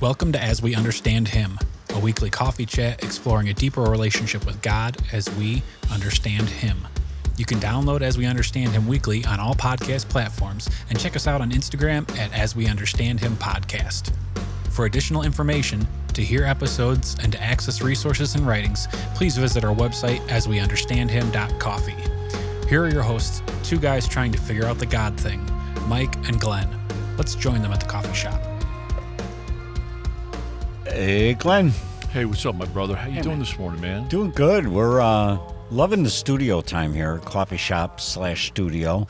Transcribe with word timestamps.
Welcome 0.00 0.30
to 0.30 0.40
As 0.40 0.62
We 0.62 0.76
Understand 0.76 1.26
Him, 1.26 1.58
a 1.92 1.98
weekly 1.98 2.30
coffee 2.30 2.64
chat 2.64 3.02
exploring 3.02 3.48
a 3.48 3.52
deeper 3.52 3.82
relationship 3.82 4.46
with 4.46 4.62
God 4.62 4.96
as 5.12 5.28
we 5.34 5.60
understand 5.90 6.48
Him. 6.48 6.86
You 7.36 7.44
can 7.44 7.58
download 7.58 8.02
As 8.02 8.16
We 8.16 8.24
Understand 8.24 8.70
Him 8.70 8.86
weekly 8.86 9.24
on 9.24 9.40
all 9.40 9.56
podcast 9.56 10.08
platforms 10.08 10.70
and 10.88 11.00
check 11.00 11.16
us 11.16 11.26
out 11.26 11.40
on 11.40 11.50
Instagram 11.50 12.08
at 12.16 12.32
As 12.32 12.54
We 12.54 12.68
Understand 12.68 13.18
Him 13.18 13.34
Podcast. 13.38 14.12
For 14.70 14.86
additional 14.86 15.24
information, 15.24 15.84
to 16.14 16.22
hear 16.22 16.44
episodes, 16.44 17.16
and 17.20 17.32
to 17.32 17.42
access 17.42 17.82
resources 17.82 18.36
and 18.36 18.46
writings, 18.46 18.86
please 19.16 19.36
visit 19.36 19.64
our 19.64 19.74
website 19.74 20.20
asweunderstandhim.coffee. 20.28 22.68
Here 22.68 22.84
are 22.84 22.90
your 22.90 23.02
hosts, 23.02 23.42
two 23.64 23.78
guys 23.78 24.06
trying 24.06 24.30
to 24.30 24.38
figure 24.38 24.64
out 24.64 24.78
the 24.78 24.86
God 24.86 25.18
thing, 25.18 25.44
Mike 25.88 26.14
and 26.28 26.40
Glenn. 26.40 26.70
Let's 27.16 27.34
join 27.34 27.62
them 27.62 27.72
at 27.72 27.80
the 27.80 27.86
coffee 27.86 28.14
shop. 28.14 28.40
Hey, 30.98 31.34
Glenn. 31.34 31.70
Hey, 32.10 32.24
what's 32.24 32.44
up, 32.44 32.56
my 32.56 32.64
brother? 32.64 32.96
How 32.96 33.08
you 33.08 33.22
doing 33.22 33.38
this 33.38 33.56
morning, 33.56 33.80
man? 33.80 34.08
Doing 34.08 34.32
good. 34.32 34.66
We're 34.66 35.00
uh, 35.00 35.38
loving 35.70 36.02
the 36.02 36.10
studio 36.10 36.60
time 36.60 36.92
here, 36.92 37.18
coffee 37.18 37.56
shop 37.56 38.00
slash 38.00 38.48
studio. 38.48 39.06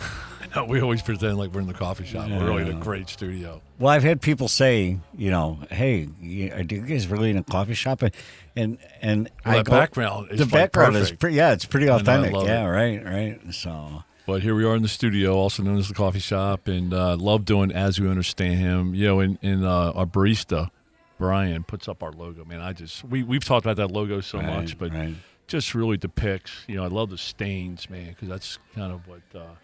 No, 0.55 0.65
we 0.69 0.83
always 0.83 1.01
pretend 1.01 1.39
like 1.39 1.51
we're 1.55 1.63
in 1.63 1.67
the 1.67 1.73
coffee 1.73 2.05
shop. 2.05 2.29
We're 2.29 2.45
really 2.45 2.71
in 2.71 2.77
a 2.77 2.81
great 2.81 3.09
studio. 3.09 3.63
Well, 3.79 3.89
I've 3.89 4.03
had 4.03 4.21
people 4.21 4.49
say, 4.49 4.99
you 5.17 5.31
know, 5.31 5.61
hey, 5.71 6.07
you- 6.21 6.53
are 6.53 6.61
you 6.61 6.83
guys 6.83 7.09
really 7.09 7.31
in 7.31 7.39
a 7.39 7.43
coffee 7.43 7.73
shop? 7.73 8.03
And 8.03 8.15
and, 8.55 8.77
and 9.01 9.31
Well, 9.47 9.55
I 9.55 9.57
that 9.57 9.65
go- 9.65 9.73
background 9.73 10.29
is 10.31 10.41
the 10.41 10.45
like 10.45 10.53
background 10.53 10.95
is 10.97 11.11
pretty. 11.11 11.37
Yeah, 11.37 11.53
it's 11.55 11.65
pretty 11.65 11.89
authentic. 11.89 12.35
love 12.35 12.47
yeah, 12.49 12.65
it. 12.67 12.69
right, 12.69 13.03
right. 13.03 13.55
So 13.55 14.05
But 14.27 14.43
here 14.43 14.55
we 14.55 14.67
are 14.67 14.77
in 14.77 14.83
the 14.83 14.89
studio, 14.89 15.33
also 15.37 15.63
known 15.63 15.79
as 15.79 15.89
the 15.89 15.95
coffee 15.95 16.19
shop, 16.19 16.69
and 16.69 16.93
uh, 16.93 17.17
love 17.17 17.47
doing 17.47 17.73
as 17.73 17.99
we 17.99 18.11
understand 18.11 18.57
him. 18.57 18.95
You 18.95 19.07
know, 19.07 19.21
and, 19.21 19.39
and 19.41 19.65
uh, 19.65 19.93
our 19.93 20.05
barista 20.05 20.69
Brian 21.19 21.65
puts 21.65 21.89
up 21.89 22.03
our 22.03 22.13
logo. 22.13 22.45
Man, 22.45 22.61
I 22.61 22.73
just 22.73 23.05
we 23.05 23.23
we've 23.23 23.45
talked 23.45 23.67
about 23.67 23.77
that 23.77 23.91
logo 23.91 24.21
so 24.21 24.39
right, 24.39 24.47
much, 24.47 24.79
but 24.79 24.93
right. 24.93 25.15
just 25.47 25.75
really 25.75 25.97
depicts. 25.97 26.53
You 26.67 26.77
know, 26.77 26.85
I 26.85 26.89
love 26.89 27.11
the 27.11 27.19
stains, 27.19 27.91
man, 27.91 28.11
because 28.11 28.29
that's 28.29 28.59
kind 28.75 28.93
of 28.93 29.07
what. 29.07 29.23
Uh, 29.35 29.55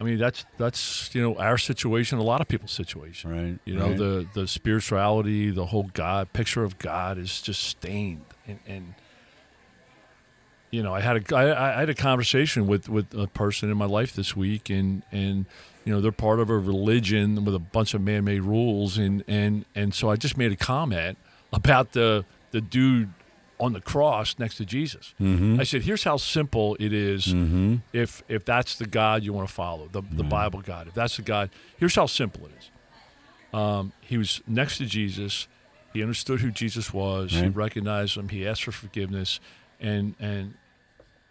I 0.00 0.04
mean, 0.04 0.16
that's 0.16 0.46
that's 0.56 1.14
you 1.14 1.20
know 1.20 1.36
our 1.36 1.58
situation, 1.58 2.18
a 2.18 2.22
lot 2.22 2.40
of 2.40 2.48
people's 2.48 2.72
situation. 2.72 3.30
Right, 3.30 3.58
You 3.66 3.74
know, 3.74 3.88
right. 3.88 3.98
the 3.98 4.26
the 4.32 4.48
spirituality, 4.48 5.50
the 5.50 5.66
whole 5.66 5.90
God 5.92 6.32
picture 6.32 6.64
of 6.64 6.78
God 6.78 7.18
is 7.18 7.42
just 7.42 7.62
stained, 7.64 8.24
and, 8.46 8.60
and 8.66 8.94
you 10.70 10.82
know, 10.82 10.94
I 10.94 11.00
had 11.00 11.32
a 11.32 11.36
I, 11.36 11.76
I 11.76 11.80
had 11.80 11.90
a 11.90 11.94
conversation 11.94 12.66
with 12.66 12.88
with 12.88 13.12
a 13.12 13.26
person 13.26 13.70
in 13.70 13.76
my 13.76 13.86
life 13.86 14.14
this 14.14 14.34
week, 14.34 14.70
and 14.70 15.02
and 15.12 15.44
you 15.84 15.92
know 15.92 16.00
they're 16.00 16.12
part 16.12 16.40
of 16.40 16.50
a 16.50 16.58
religion 16.58 17.44
with 17.44 17.54
a 17.54 17.58
bunch 17.58 17.94
of 17.94 18.00
man-made 18.00 18.42
rules, 18.42 18.98
and 18.98 19.24
and 19.26 19.64
and 19.74 19.94
so 19.94 20.10
I 20.10 20.16
just 20.16 20.36
made 20.36 20.52
a 20.52 20.56
comment 20.56 21.18
about 21.52 21.92
the 21.92 22.24
the 22.50 22.60
dude 22.60 23.10
on 23.58 23.72
the 23.74 23.80
cross 23.80 24.38
next 24.38 24.56
to 24.56 24.64
Jesus. 24.64 25.14
Mm-hmm. 25.20 25.60
I 25.60 25.64
said, 25.64 25.82
"Here's 25.82 26.04
how 26.04 26.16
simple 26.16 26.76
it 26.80 26.92
is 26.92 27.26
Mm-hmm. 27.26 27.76
if 27.92 28.22
if 28.28 28.44
that's 28.44 28.76
the 28.76 28.86
God 28.86 29.22
you 29.22 29.32
want 29.32 29.48
to 29.48 29.54
follow, 29.54 29.88
the 29.90 30.02
the 30.10 30.24
Bible 30.24 30.60
God. 30.60 30.88
If 30.88 30.94
that's 30.94 31.16
the 31.16 31.22
God, 31.22 31.50
here's 31.78 31.94
how 31.94 32.06
simple 32.06 32.46
it 32.46 32.52
is. 32.58 32.70
Um, 33.52 33.92
he 34.00 34.16
was 34.16 34.40
next 34.46 34.78
to 34.78 34.86
Jesus. 34.86 35.48
He 35.92 36.02
understood 36.02 36.40
who 36.40 36.50
Jesus 36.52 36.92
was. 36.94 37.32
He 37.32 37.48
recognized 37.48 38.16
him. 38.16 38.28
He 38.28 38.46
asked 38.46 38.62
for 38.62 38.72
forgiveness, 38.72 39.40
and 39.80 40.14
and 40.20 40.54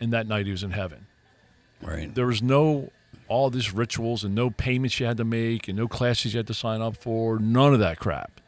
and 0.01 0.11
that 0.13 0.27
night 0.27 0.45
he 0.45 0.51
was 0.51 0.63
in 0.63 0.71
heaven. 0.71 1.05
Right. 1.81 2.13
There 2.13 2.27
was 2.27 2.41
no 2.41 2.91
all 3.29 3.49
these 3.49 3.71
rituals 3.71 4.23
and 4.23 4.35
no 4.35 4.49
payments 4.49 4.99
you 4.99 5.05
had 5.05 5.17
to 5.17 5.23
make 5.23 5.67
and 5.67 5.77
no 5.77 5.87
classes 5.87 6.33
you 6.33 6.39
had 6.39 6.47
to 6.47 6.53
sign 6.53 6.81
up 6.81 6.97
for. 6.97 7.39
None 7.39 7.73
of 7.73 7.79
that 7.79 7.99
crap, 7.99 8.41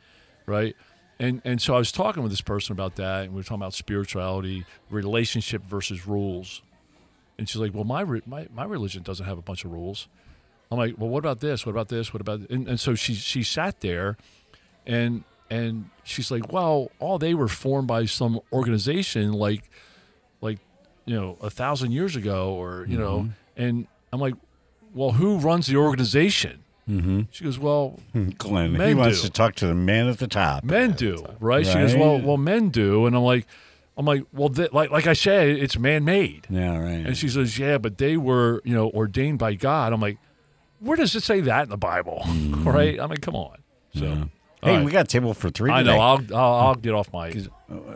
right? 0.45 0.75
And 1.19 1.41
and 1.45 1.61
so 1.61 1.75
I 1.75 1.77
was 1.77 1.91
talking 1.91 2.23
with 2.23 2.31
this 2.31 2.41
person 2.41 2.73
about 2.73 2.95
that, 2.95 3.25
and 3.25 3.33
we 3.33 3.37
were 3.37 3.43
talking 3.43 3.61
about 3.61 3.75
spirituality, 3.75 4.65
relationship 4.89 5.63
versus 5.63 6.07
rules. 6.07 6.63
And 7.37 7.47
she's 7.47 7.61
like, 7.61 7.73
"Well, 7.73 7.83
my 7.83 8.03
my 8.25 8.47
my 8.53 8.63
religion 8.63 9.03
doesn't 9.03 9.25
have 9.25 9.37
a 9.37 9.41
bunch 9.43 9.63
of 9.63 9.71
rules." 9.71 10.07
I'm 10.71 10.79
like, 10.79 10.95
"Well, 10.97 11.09
what 11.09 11.19
about 11.19 11.39
this? 11.39 11.63
What 11.63 11.71
about 11.71 11.89
this? 11.89 12.11
What 12.11 12.21
about?" 12.21 12.49
And, 12.49 12.67
and 12.67 12.79
so 12.79 12.95
she 12.95 13.13
she 13.13 13.43
sat 13.43 13.81
there, 13.81 14.17
and 14.87 15.23
and 15.51 15.91
she's 16.03 16.31
like, 16.31 16.51
"Well, 16.51 16.89
all 16.97 17.19
they 17.19 17.35
were 17.35 17.47
formed 17.47 17.87
by 17.87 18.05
some 18.05 18.39
organization, 18.51 19.33
like 19.33 19.69
like 20.41 20.57
you 21.05 21.15
know 21.15 21.37
a 21.39 21.51
thousand 21.51 21.91
years 21.91 22.15
ago, 22.15 22.55
or 22.55 22.87
you 22.89 22.97
know." 22.97 23.19
Mm-hmm. 23.19 23.31
And 23.57 23.87
I'm 24.11 24.19
like, 24.19 24.35
"Well, 24.93 25.11
who 25.11 25.37
runs 25.37 25.67
the 25.67 25.75
organization?" 25.77 26.59
Mm-hmm. 26.89 27.21
She 27.31 27.43
goes, 27.43 27.57
"Well, 27.59 27.99
Glenn, 28.37 28.75
he 28.79 28.93
wants 28.93 29.21
do. 29.21 29.27
to 29.27 29.31
talk 29.33 29.55
to 29.55 29.67
the 29.67 29.73
man 29.75 30.07
at 30.07 30.17
the 30.19 30.27
top. 30.27 30.63
men 30.63 30.91
do, 30.93 31.25
right?" 31.39 31.65
She 31.65 31.73
goes, 31.73 31.95
"Well, 31.95 32.15
Right. 32.15 32.23
well, 32.23 32.37
men 32.37 32.69
do," 32.69 33.05
and 33.05 33.15
I'm 33.15 33.21
like, 33.23 33.45
"I'm 33.97 34.05
like, 34.05 34.23
well, 34.33 34.49
th- 34.49 34.73
like 34.73 34.89
like 34.91 35.07
I 35.07 35.13
said, 35.13 35.49
it's 35.49 35.77
man-made." 35.77 36.47
Yeah, 36.49 36.77
right. 36.79 37.05
And 37.05 37.15
she 37.17 37.29
says, 37.29 37.57
"Yeah, 37.59 37.77
but 37.77 37.97
they 37.97 38.17
were, 38.17 38.61
you 38.65 38.73
know, 38.75 38.89
ordained 38.91 39.39
by 39.39 39.53
God." 39.53 39.93
I'm 39.93 40.01
like, 40.01 40.17
"Where 40.79 40.97
does 40.97 41.15
it 41.15 41.23
say 41.23 41.39
that 41.41 41.63
in 41.63 41.69
the 41.69 41.77
Bible?" 41.77 42.23
right? 42.63 42.99
I 42.99 43.07
mean, 43.07 43.17
come 43.17 43.35
on. 43.35 43.57
So, 43.93 44.01
Mm-hmm. 44.05 44.21
all 44.63 44.69
hey, 44.69 44.75
right. 44.77 44.85
we 44.85 44.91
got 44.91 45.01
a 45.05 45.07
table 45.07 45.33
for 45.33 45.49
three. 45.49 45.71
I 45.71 45.83
know. 45.83 45.91
today. 46.19 46.35
I'll, 46.35 46.43
I'll 46.43 46.53
I'll 46.67 46.75
get 46.75 46.93
off 46.93 47.11
my. 47.13 47.33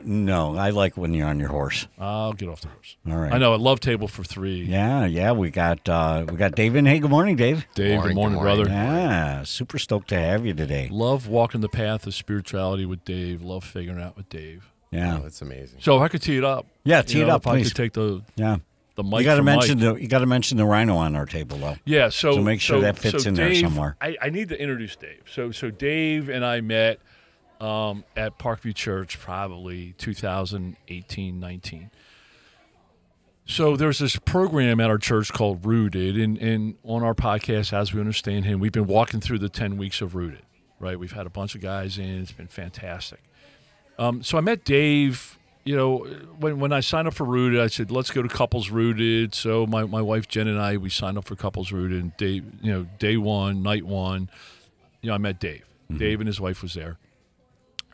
No, 0.04 0.56
I 0.56 0.70
like 0.70 0.96
when 0.96 1.14
you're 1.14 1.28
on 1.28 1.40
your 1.40 1.50
horse. 1.50 1.88
I'll 2.00 2.34
get 2.34 2.48
off 2.50 2.62
the 2.62 2.70
horse. 2.70 2.96
All 3.08 3.18
right. 3.18 3.34
I 3.34 3.38
know. 3.38 3.54
I 3.54 3.58
love 3.58 3.80
table 3.80 4.08
for 4.08 4.24
three. 4.24 4.64
Yeah, 4.64 5.06
yeah. 5.06 5.32
We 5.34 5.50
got 5.50 5.88
uh, 5.90 6.26
we 6.30 6.38
got 6.38 6.56
Dave 6.56 6.76
in. 6.76 6.86
Hey, 6.86 7.00
good 7.00 7.10
morning, 7.12 7.36
Dave. 7.36 7.66
Dave, 7.76 7.96
Morning, 7.96 8.10
good 8.10 8.16
morning, 8.16 8.40
good 8.40 8.44
morning. 8.46 8.66
brother. 8.66 8.70
Yeah, 8.72 9.44
super 9.44 9.78
stoked 9.78 10.08
to 10.10 10.20
have 10.20 10.46
you 10.46 10.54
today. 10.54 10.88
Love 10.92 11.28
walking 11.28 11.62
the 11.62 11.70
path 11.70 12.08
of 12.08 12.14
spirituality 12.14 12.86
with 12.86 13.04
Dave. 13.04 13.42
Love 13.42 13.64
figuring 13.64 14.02
out 14.02 14.16
with 14.16 14.30
Dave. 14.30 14.72
Yeah, 14.92 15.18
Oh, 15.18 15.24
that's 15.24 15.42
amazing. 15.42 15.80
So 15.82 15.98
if 15.98 16.02
I 16.04 16.08
could 16.08 16.22
tee 16.22 16.38
it 16.38 16.44
up. 16.46 16.68
Yeah, 16.86 17.00
you 17.00 17.04
tee 17.04 17.22
it 17.22 17.28
know, 17.28 17.36
up, 17.36 17.42
If 17.42 17.48
I 17.48 17.62
could 17.64 17.76
take 17.76 17.94
the 17.94 18.22
yeah. 18.38 18.58
the 18.96 19.04
mic. 19.04 19.20
you 19.20 19.26
got 19.26 19.36
to 19.36 19.44
mention 19.44 19.80
Mike. 19.80 19.96
the 19.96 20.02
you 20.02 20.08
got 20.08 20.20
to 20.20 20.26
mention 20.26 20.58
the 20.58 20.66
rhino 20.66 20.96
on 20.96 21.16
our 21.18 21.26
table 21.26 21.58
though. 21.58 21.76
Yeah, 21.84 22.10
so 22.10 22.34
So 22.34 22.42
make 22.42 22.62
sure 22.62 22.80
that 22.82 22.98
fits 22.98 23.24
so 23.24 23.30
in 23.30 23.36
there 23.36 23.54
somewhere. 23.56 23.98
I, 24.00 24.16
I 24.22 24.30
need 24.30 24.50
to 24.50 24.62
introduce 24.62 24.96
Dave. 24.96 25.24
So 25.30 25.52
so 25.52 25.70
Dave 25.70 26.30
and 26.30 26.46
I 26.46 26.62
met 26.62 27.00
um, 27.62 28.04
at 28.16 28.38
Parkview 28.38 28.76
Church 28.76 29.20
probably 29.20 29.94
2018, 29.98 31.40
19. 31.40 31.92
So 33.48 33.78
there's 33.78 34.00
this 34.00 34.16
program 34.16 34.80
at 34.80 34.90
our 34.90 34.98
church 34.98 35.32
called 35.32 35.66
Rooted, 35.66 36.18
and, 36.18 36.38
and 36.40 36.76
on 36.84 37.04
our 37.04 37.14
podcast, 37.14 37.74
as 37.74 37.94
we 37.94 38.00
understand 38.00 38.46
him, 38.46 38.60
we've 38.60 38.72
been 38.72 38.88
walking 38.88 39.22
through 39.22 39.40
the 39.40 39.50
10 39.50 39.78
weeks 39.78 40.02
of 40.02 40.16
Rooted, 40.16 40.42
right? 40.80 40.98
We've 40.98 41.12
had 41.12 41.28
a 41.28 41.30
bunch 41.30 41.54
of 41.54 41.62
guys 41.62 42.00
in. 42.00 42.22
It's 42.22 42.32
been 42.32 42.48
fantastic. 42.48 43.20
Um, 44.00 44.24
so 44.24 44.38
I 44.38 44.42
met 44.42 44.66
Dave. 44.66 45.38
You 45.64 45.76
know, 45.76 45.98
when 46.40 46.60
when 46.60 46.72
I 46.72 46.80
signed 46.80 47.08
up 47.08 47.16
for 47.16 47.24
Rooted, 47.24 47.60
I 47.60 47.68
said, 47.68 47.90
"Let's 47.90 48.12
go 48.12 48.22
to 48.22 48.30
Couples 48.30 48.70
Rooted." 48.70 49.34
So 49.34 49.66
my, 49.66 49.84
my 49.84 50.02
wife 50.02 50.28
Jen 50.28 50.48
and 50.48 50.60
I 50.60 50.78
we 50.78 50.92
signed 50.92 51.18
up 51.18 51.26
for 51.26 51.36
Couples 51.36 51.72
Rooted. 51.72 52.04
And 52.04 52.18
day 52.18 52.44
you 52.62 52.72
know 52.72 52.88
day 53.00 53.18
one, 53.18 53.64
night 53.64 53.84
one, 53.84 54.30
you 55.02 55.10
know 55.10 55.16
I 55.16 55.18
met 55.18 55.40
Dave. 55.40 55.66
Dave 55.98 56.20
and 56.20 56.28
his 56.28 56.40
wife 56.42 56.62
was 56.62 56.74
there, 56.74 56.98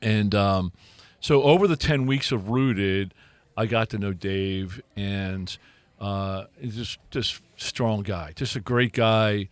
and 0.02 0.34
um, 0.36 0.72
so 1.20 1.44
over 1.44 1.68
the 1.68 1.76
ten 1.76 2.06
weeks 2.06 2.32
of 2.32 2.50
Rooted, 2.50 3.14
I 3.56 3.66
got 3.66 3.90
to 3.92 3.98
know 3.98 4.14
Dave, 4.14 4.82
and 4.96 5.58
uh, 6.00 6.46
just 6.62 7.00
just 7.12 7.42
strong 7.58 8.02
guy, 8.02 8.34
just 8.36 8.56
a 8.56 8.60
great 8.60 8.94
guy, 8.94 9.50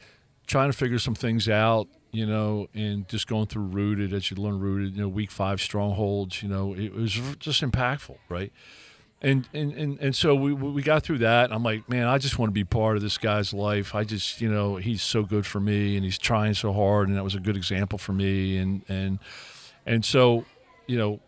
trying 0.47 0.71
to 0.71 0.77
figure 0.77 0.99
some 0.99 1.15
things 1.15 1.47
out, 1.47 1.87
you 2.11 2.25
know, 2.25 2.67
and 2.73 3.07
just 3.07 3.27
going 3.27 3.45
through 3.45 3.63
rooted 3.63 4.13
as 4.13 4.31
you 4.31 4.37
learn 4.37 4.59
rooted, 4.59 4.95
you 4.95 5.01
know, 5.01 5.07
week 5.07 5.31
five 5.31 5.61
strongholds, 5.61 6.41
you 6.41 6.49
know, 6.49 6.73
it 6.73 6.93
was 6.93 7.13
just 7.39 7.61
impactful, 7.61 8.17
right? 8.29 8.51
And 9.21 9.47
and 9.53 9.73
and, 9.73 9.99
and 9.99 10.15
so 10.15 10.33
we 10.33 10.53
we 10.53 10.81
got 10.81 11.03
through 11.03 11.19
that. 11.19 11.51
I'm 11.51 11.61
like, 11.61 11.87
man, 11.89 12.07
I 12.07 12.17
just 12.17 12.39
want 12.39 12.49
to 12.49 12.53
be 12.53 12.63
part 12.63 12.95
of 12.95 13.03
this 13.03 13.17
guy's 13.17 13.53
life. 13.53 13.93
I 13.93 14.05
just, 14.05 14.41
you 14.41 14.49
know, 14.49 14.77
he's 14.77 15.03
so 15.03 15.23
good 15.23 15.45
for 15.45 15.59
me, 15.59 15.97
and 15.97 16.05
he's 16.05 16.17
trying 16.17 16.53
so 16.53 16.71
hard, 16.73 17.09
and 17.09 17.17
that 17.17 17.23
was 17.23 17.35
a 17.35 17.39
good 17.39 17.57
example 17.57 17.99
for 17.99 18.13
me. 18.13 18.57
And 18.57 18.81
and 18.87 19.19
and 19.89 20.05
so, 20.05 20.45
you 20.87 20.97
know, 20.97 21.19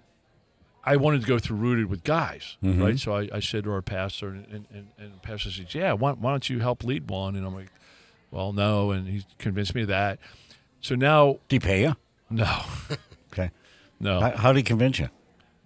I 0.84 0.96
wanted 0.98 1.22
to 1.22 1.28
go 1.28 1.40
through 1.40 1.58
rooted 1.58 1.88
with 1.88 2.04
guys, 2.04 2.58
mm-hmm. 2.64 2.82
right? 2.82 3.00
So 3.00 3.16
I, 3.16 3.28
I 3.34 3.40
said 3.40 3.64
to 3.66 3.72
our 3.72 3.82
pastor, 3.82 4.30
and, 4.30 4.46
and, 4.48 4.66
and, 4.72 4.88
and 4.98 5.14
the 5.14 5.20
pastor 5.20 5.52
said, 5.52 5.74
"Yeah, 5.74 5.94
why, 5.94 6.14
why 6.14 6.32
don't 6.32 6.50
you 6.50 6.60
help 6.60 6.84
lead 6.84 7.10
one?" 7.10 7.36
And 7.36 7.46
I'm 7.46 7.54
like, 7.56 7.72
"Well, 8.32 8.54
no," 8.54 8.92
and 8.92 9.08
he 9.08 9.26
convinced 9.38 9.76
me 9.76 9.82
of 9.82 9.88
that. 9.90 10.20
So 10.80 10.96
now, 10.96 11.40
Did 11.50 11.62
he 11.64 11.68
pay 11.68 11.82
you? 11.82 11.96
no, 12.30 12.64
Okay. 13.34 13.52
no. 14.00 14.20
How, 14.20 14.32
how 14.38 14.54
did 14.54 14.58
he 14.58 14.64
convince 14.64 15.00
you? 15.00 15.10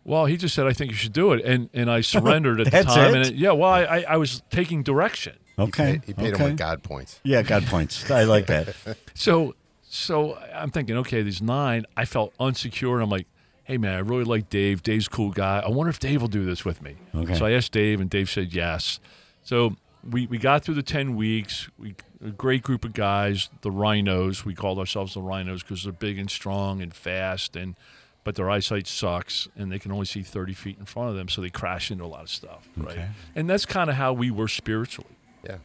Well, 0.03 0.25
he 0.25 0.37
just 0.37 0.53
said, 0.53 0.67
"I 0.67 0.73
think 0.73 0.91
you 0.91 0.97
should 0.97 1.13
do 1.13 1.33
it," 1.33 1.43
and 1.45 1.69
and 1.73 1.89
I 1.89 2.01
surrendered 2.01 2.59
at 2.61 2.65
the 2.65 2.71
That's 2.71 2.93
time. 2.93 3.15
it? 3.15 3.27
And 3.27 3.35
yeah, 3.37 3.51
well, 3.51 3.71
I, 3.71 3.83
I 3.83 4.05
I 4.09 4.17
was 4.17 4.41
taking 4.49 4.83
direction. 4.83 5.37
Okay. 5.57 6.01
He 6.05 6.13
paid 6.13 6.33
okay. 6.33 6.43
him 6.43 6.49
with 6.51 6.57
God 6.57 6.83
points. 6.83 7.19
Yeah, 7.23 7.41
God 7.41 7.65
points. 7.65 8.09
I 8.11 8.23
like 8.23 8.47
that. 8.47 8.75
So 9.13 9.55
so 9.95 10.37
I'm 10.53 10.71
thinking, 10.71 10.97
okay, 10.97 11.21
these 11.21 11.41
nine. 11.41 11.85
I 11.95 12.05
felt 12.05 12.37
unsecure, 12.37 12.93
and 12.93 13.03
I'm 13.03 13.09
like, 13.09 13.27
hey 13.63 13.77
man, 13.77 13.95
I 13.95 13.99
really 13.99 14.23
like 14.23 14.49
Dave. 14.49 14.83
Dave's 14.83 15.07
a 15.07 15.09
cool 15.09 15.31
guy. 15.31 15.59
I 15.59 15.69
wonder 15.69 15.89
if 15.89 15.99
Dave 15.99 16.21
will 16.21 16.27
do 16.27 16.45
this 16.45 16.65
with 16.65 16.81
me. 16.81 16.95
Okay. 17.13 17.35
So 17.35 17.45
I 17.45 17.51
asked 17.51 17.71
Dave, 17.71 18.01
and 18.01 18.09
Dave 18.09 18.29
said 18.29 18.53
yes. 18.53 18.99
So 19.43 19.75
we, 20.09 20.27
we 20.27 20.37
got 20.37 20.63
through 20.63 20.75
the 20.75 20.83
ten 20.83 21.15
weeks. 21.15 21.69
We 21.77 21.95
a 22.23 22.29
great 22.29 22.61
group 22.63 22.83
of 22.85 22.93
guys, 22.93 23.49
the 23.61 23.71
Rhinos. 23.71 24.45
We 24.45 24.53
called 24.55 24.79
ourselves 24.79 25.13
the 25.13 25.21
Rhinos 25.21 25.63
because 25.63 25.83
they're 25.83 25.93
big 25.93 26.17
and 26.17 26.29
strong 26.29 26.81
and 26.81 26.93
fast, 26.93 27.55
and 27.55 27.75
but 28.23 28.35
their 28.35 28.49
eyesight 28.49 28.87
sucks, 28.87 29.47
and 29.55 29.71
they 29.71 29.77
can 29.77 29.91
only 29.91 30.05
see 30.05 30.23
30 30.23 30.53
feet 30.53 30.77
in 30.79 30.85
front 30.85 31.09
of 31.09 31.15
them, 31.15 31.29
so 31.29 31.41
they 31.41 31.51
crash 31.51 31.91
into 31.91 32.03
a 32.03 32.07
lot 32.07 32.23
of 32.23 32.29
stuff, 32.29 32.67
right? 32.75 32.91
Okay. 32.91 33.07
And 33.35 33.47
that's 33.47 33.67
kind 33.67 33.87
of 33.87 33.95
how 33.97 34.13
we 34.13 34.31
were 34.31 34.47
spiritually. 34.47 35.15
Yeah, 35.43 35.57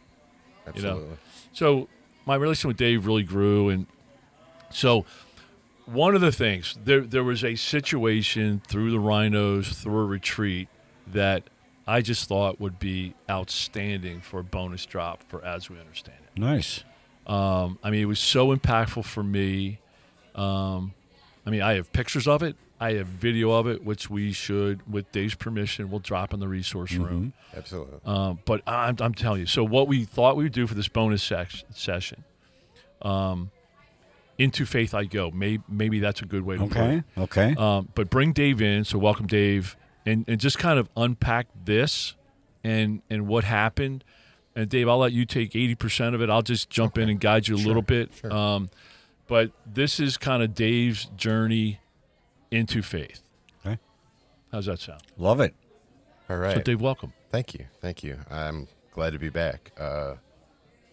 You 0.75 0.83
know, 0.83 0.89
absolutely. 0.91 1.17
So 1.55 1.89
my 2.27 2.35
relationship 2.35 2.69
with 2.69 2.77
Dave 2.77 3.07
really 3.07 3.23
grew, 3.23 3.71
and 3.71 3.87
so 4.71 5.05
one 5.87 6.15
of 6.15 6.21
the 6.21 6.33
things 6.33 6.79
there 6.85 7.01
there 7.01 7.25
was 7.25 7.43
a 7.45 7.57
situation 7.57 8.63
through 8.67 8.91
the 8.91 9.01
Rhinos 9.01 9.71
through 9.71 10.01
a 10.01 10.07
retreat 10.07 10.69
that 11.09 11.45
I 11.87 12.03
just 12.03 12.29
thought 12.29 12.61
would 12.61 12.79
be 12.79 13.15
outstanding 13.29 14.21
for 14.21 14.41
a 14.41 14.45
bonus 14.45 14.87
drop 14.87 15.23
for 15.29 15.45
as 15.45 15.69
we 15.69 15.79
understand 15.81 16.19
it. 16.23 16.41
Nice. 16.41 16.85
Um, 17.27 17.79
I 17.83 17.91
mean, 17.91 18.03
it 18.03 18.07
was 18.07 18.21
so 18.21 18.55
impactful 18.55 19.05
for 19.05 19.23
me. 19.23 19.81
Um, 20.35 20.95
I 21.45 21.51
mean, 21.51 21.63
I 21.63 21.75
have 21.75 21.93
pictures 21.93 22.29
of 22.29 22.43
it. 22.43 22.57
I 22.79 22.95
have 22.95 23.07
video 23.07 23.51
of 23.51 23.67
it, 23.67 23.85
which 23.85 24.09
we 24.09 24.33
should, 24.33 24.91
with 24.91 25.11
Dave's 25.13 25.35
permission, 25.35 25.91
we'll 25.91 26.01
drop 26.01 26.33
in 26.33 26.41
the 26.41 26.49
resource 26.49 26.93
room. 26.93 27.35
Absolutely. 27.55 27.99
Um, 28.07 28.39
but 28.47 28.63
I'm, 28.67 28.97
I'm 29.01 29.13
telling 29.13 29.41
you, 29.41 29.47
so 29.47 29.63
what 29.63 29.87
we 29.87 30.05
thought 30.05 30.37
we 30.37 30.45
would 30.45 30.53
do 30.53 30.67
for 30.67 30.75
this 30.75 30.89
bonus 30.89 31.23
sex, 31.23 31.63
session, 31.75 32.25
um, 33.03 33.51
into 34.41 34.65
faith 34.65 34.95
I 34.95 35.05
go. 35.05 35.31
Maybe, 35.31 35.63
maybe 35.69 36.01
that's 36.01 36.23
a 36.23 36.25
good 36.25 36.43
way 36.43 36.57
to 36.57 36.67
put 36.67 36.77
Okay. 36.77 36.97
it. 36.97 37.05
Okay. 37.21 37.55
Um, 37.59 37.89
but 37.95 38.09
bring 38.11 38.33
Dave 38.33 38.61
in. 38.63 38.85
So 38.85 38.99
welcome 38.99 39.27
Dave, 39.27 39.77
and 40.07 40.25
and 40.27 40.41
just 40.41 40.59
kind 40.59 40.79
of 40.79 40.89
unpack 40.97 41.47
this, 41.65 42.15
and 42.65 43.03
and 43.11 43.27
what 43.29 43.45
happened. 43.45 44.03
And 44.57 44.69
Dave, 44.69 44.89
I'll 44.89 44.99
let 44.99 45.13
you 45.13 45.25
take 45.27 45.55
eighty 45.55 45.75
percent 45.75 46.15
of 46.15 46.23
it. 46.23 46.31
I'll 46.31 46.43
just 46.43 46.71
jump 46.71 46.99
in 46.99 47.09
and 47.09 47.21
guide 47.21 47.47
you 47.49 47.55
a 47.55 47.59
little 47.59 47.83
bit. 47.83 48.11
sure. 48.21 48.33
Um, 48.33 48.71
but 49.29 49.53
this 49.65 50.01
is 50.01 50.17
kind 50.17 50.43
of 50.43 50.55
Dave's 50.55 51.05
journey 51.17 51.79
into 52.51 52.83
faith. 52.83 53.23
Okay. 53.65 53.79
How's 54.51 54.67
that 54.67 54.81
sound? 54.81 55.03
Love 55.19 55.41
it. 55.41 55.55
All 56.29 56.37
right. 56.37 56.57
So 56.57 56.63
Dave, 56.63 56.81
welcome. 56.81 57.13
Thank 57.31 57.55
you. 57.55 57.67
Thank 57.81 58.03
you. 58.03 58.19
I'm 58.29 58.67
glad 58.93 59.13
to 59.13 59.19
be 59.21 59.29
back. 59.29 59.71
Uh, 59.79 60.15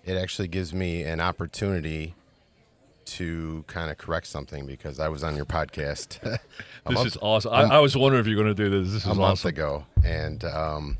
it 0.05 0.15
actually 0.15 0.47
gives 0.49 0.71
me 0.73 1.01
an 1.03 1.19
opportunity 1.19 2.13
to 3.07 3.63
kind 3.67 3.89
of 3.89 3.97
correct 3.97 4.27
something 4.27 4.65
because 4.65 4.99
I 4.99 5.07
was 5.07 5.23
on 5.23 5.35
your 5.35 5.45
podcast 5.45 6.19
This 6.21 6.39
month, 6.95 7.07
is 7.07 7.17
awesome. 7.21 7.53
I, 7.53 7.63
I 7.63 7.79
was 7.79 7.95
wondering 7.95 8.21
if 8.21 8.27
you're 8.27 8.41
going 8.41 8.53
to 8.53 8.63
do 8.63 8.69
this. 8.69 8.93
This 8.93 9.05
is 9.05 9.11
a 9.11 9.15
month 9.15 9.45
ago, 9.45 9.85
and 10.03 10.43
um, 10.43 10.97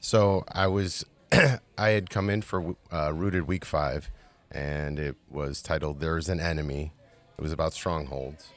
so 0.00 0.44
I 0.50 0.66
was 0.66 1.04
I 1.32 1.88
had 1.88 2.10
come 2.10 2.30
in 2.30 2.42
for 2.42 2.76
uh, 2.92 3.12
Rooted 3.14 3.46
Week 3.46 3.64
Five, 3.64 4.10
and 4.50 4.98
it 4.98 5.16
was 5.30 5.62
titled 5.62 6.00
"There's 6.00 6.28
an 6.28 6.40
Enemy." 6.40 6.92
It 7.38 7.42
was 7.42 7.52
about 7.52 7.72
strongholds, 7.72 8.50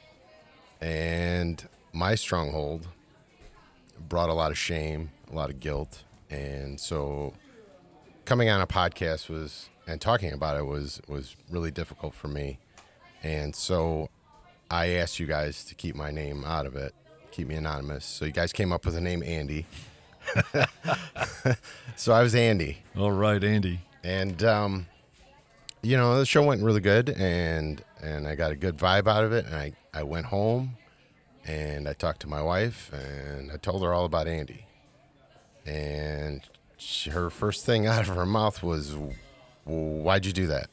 and 0.82 1.68
my 1.94 2.16
stronghold 2.16 2.88
brought 4.08 4.30
a 4.30 4.34
lot 4.34 4.52
of 4.52 4.58
shame, 4.58 5.12
a 5.32 5.36
lot 5.36 5.50
of 5.50 5.60
guilt, 5.60 6.04
and 6.30 6.80
so 6.80 7.34
coming 8.26 8.50
on 8.50 8.60
a 8.60 8.68
podcast 8.68 9.30
was 9.30 9.70
and 9.88 10.02
talking 10.02 10.34
about 10.34 10.58
it 10.58 10.66
was 10.66 11.02
was 11.08 11.36
really 11.50 11.72
difficult 11.72 12.14
for 12.14 12.28
me, 12.28 12.60
and 13.26 13.56
so 13.56 14.10
I 14.70 14.90
asked 14.92 15.20
you 15.20 15.26
guys 15.26 15.64
to 15.66 15.76
keep 15.76 15.96
my 15.96 16.12
name 16.12 16.46
out 16.46 16.66
of 16.66 16.76
it, 16.76 16.94
keep 17.32 17.48
me 17.48 17.56
anonymous. 17.56 18.06
So 18.06 18.26
you 18.26 18.32
guys 18.32 18.54
came 18.54 18.72
up 18.72 18.86
with 18.86 18.94
the 18.94 19.02
name 19.02 19.24
Andy. 19.24 19.66
so 21.96 22.14
I 22.14 22.22
was 22.22 22.36
Andy, 22.36 22.78
All 22.98 23.12
right, 23.12 23.44
Andy. 23.44 23.80
and 24.04 24.44
um, 24.44 24.86
you 25.82 25.98
know 25.98 26.18
the 26.20 26.26
show 26.26 26.44
went 26.44 26.64
really 26.64 26.82
good, 26.82 27.10
and 27.10 27.84
and 28.02 28.28
I 28.28 28.36
got 28.36 28.52
a 28.52 28.56
good 28.56 28.78
vibe 28.78 29.08
out 29.08 29.24
of 29.24 29.34
it, 29.34 29.46
and 29.46 29.56
I 29.56 29.74
I 29.94 30.04
went 30.04 30.28
home, 30.28 30.78
and 31.46 31.88
I 31.88 31.94
talked 31.94 32.22
to 32.22 32.28
my 32.28 32.42
wife, 32.42 32.92
and 32.94 33.52
I 33.52 33.58
told 33.58 33.84
her 33.84 33.94
all 33.94 34.06
about 34.06 34.28
Andy, 34.28 34.66
and 35.66 36.42
she, 36.78 37.10
her 37.12 37.30
first 37.30 37.66
thing 37.66 37.86
out 37.94 38.08
of 38.08 38.16
her 38.16 38.26
mouth 38.26 38.64
was, 38.64 38.96
"Why'd 39.66 40.26
you 40.26 40.34
do 40.34 40.48
that?" 40.48 40.70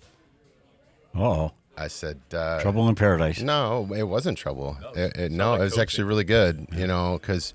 Oh, 1.14 1.52
I 1.76 1.88
said, 1.88 2.20
uh, 2.34 2.60
trouble 2.60 2.88
in 2.88 2.94
paradise. 2.94 3.40
no, 3.40 3.88
it 3.94 4.02
wasn't 4.02 4.36
trouble. 4.36 4.76
it, 4.94 5.16
it, 5.16 5.32
no, 5.32 5.52
like 5.52 5.60
it 5.60 5.64
was 5.64 5.72
coaching. 5.72 5.82
actually 5.82 6.04
really 6.04 6.24
good. 6.24 6.66
You 6.76 6.86
know, 6.86 7.18
because 7.20 7.54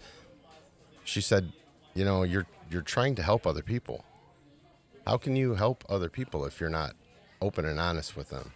she 1.03 1.21
said, 1.21 1.51
you 1.93 2.03
know, 2.03 2.23
you're 2.23 2.45
you're 2.69 2.81
trying 2.81 3.15
to 3.15 3.23
help 3.23 3.45
other 3.45 3.61
people. 3.61 4.03
How 5.05 5.17
can 5.17 5.35
you 5.35 5.55
help 5.55 5.85
other 5.87 6.09
people 6.09 6.45
if 6.45 6.59
you're 6.59 6.69
not 6.69 6.95
open 7.41 7.65
and 7.65 7.79
honest 7.79 8.17
with 8.17 8.29
them? 8.29 8.51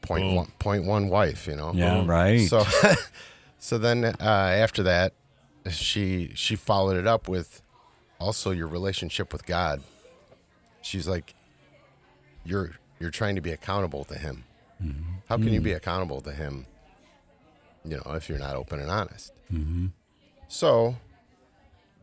Point 0.00 0.24
Boom. 0.24 0.34
one, 0.34 0.52
point 0.58 0.84
one 0.84 1.08
wife. 1.08 1.46
You 1.46 1.56
know. 1.56 1.72
Yeah. 1.74 2.04
Right. 2.04 2.40
So, 2.40 2.64
so 3.58 3.78
then 3.78 4.04
uh, 4.04 4.14
after 4.20 4.82
that, 4.82 5.12
she 5.70 6.32
she 6.34 6.56
followed 6.56 6.96
it 6.96 7.06
up 7.06 7.28
with 7.28 7.62
also 8.18 8.50
your 8.50 8.66
relationship 8.66 9.32
with 9.32 9.46
God. 9.46 9.82
She's 10.80 11.06
like, 11.06 11.34
you're 12.44 12.72
you're 13.02 13.10
trying 13.10 13.34
to 13.34 13.40
be 13.40 13.50
accountable 13.50 14.04
to 14.04 14.14
Him. 14.16 14.44
How 15.28 15.36
can 15.36 15.52
you 15.52 15.60
be 15.60 15.70
mm. 15.70 15.76
accountable 15.76 16.20
to 16.22 16.32
Him? 16.32 16.66
You 17.84 17.96
know, 17.96 18.12
if 18.14 18.28
you're 18.28 18.38
not 18.38 18.54
open 18.56 18.80
and 18.80 18.90
honest. 18.90 19.32
Mm-hmm. 19.52 19.86
So, 20.48 20.96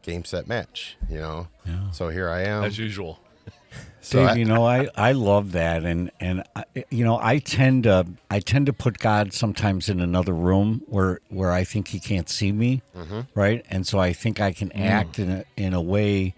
game 0.02 0.26
set 0.26 0.48
match. 0.48 0.98
You 1.10 1.20
know. 1.20 1.48
Yeah. 1.66 1.92
So 1.92 2.10
here 2.10 2.30
I 2.30 2.44
am. 2.44 2.64
As 2.64 2.78
usual. 2.78 3.20
So 4.02 4.20
Dave, 4.20 4.30
I- 4.30 4.36
you 4.36 4.46
know, 4.46 4.66
I, 4.66 4.88
I 4.96 5.12
love 5.12 5.52
that, 5.52 5.84
and 5.84 6.10
and 6.22 6.44
I, 6.56 6.64
you 6.90 7.04
know, 7.04 7.20
I 7.22 7.40
tend 7.40 7.84
to 7.84 8.08
I 8.32 8.40
tend 8.40 8.68
to 8.68 8.74
put 8.74 8.98
God 8.98 9.34
sometimes 9.34 9.90
in 9.90 10.00
another 10.00 10.34
room 10.34 10.82
where 10.88 11.20
where 11.28 11.52
I 11.52 11.66
think 11.66 11.90
He 11.90 12.00
can't 12.00 12.30
see 12.30 12.54
me, 12.54 12.82
Mm-hmm. 12.96 13.20
right? 13.36 13.66
And 13.70 13.86
so 13.86 14.00
I 14.00 14.14
think 14.14 14.40
I 14.40 14.54
can 14.54 14.70
mm. 14.70 14.80
act 14.80 15.20
in 15.20 15.30
a 15.30 15.44
in 15.58 15.74
a 15.74 15.82
way 15.82 16.34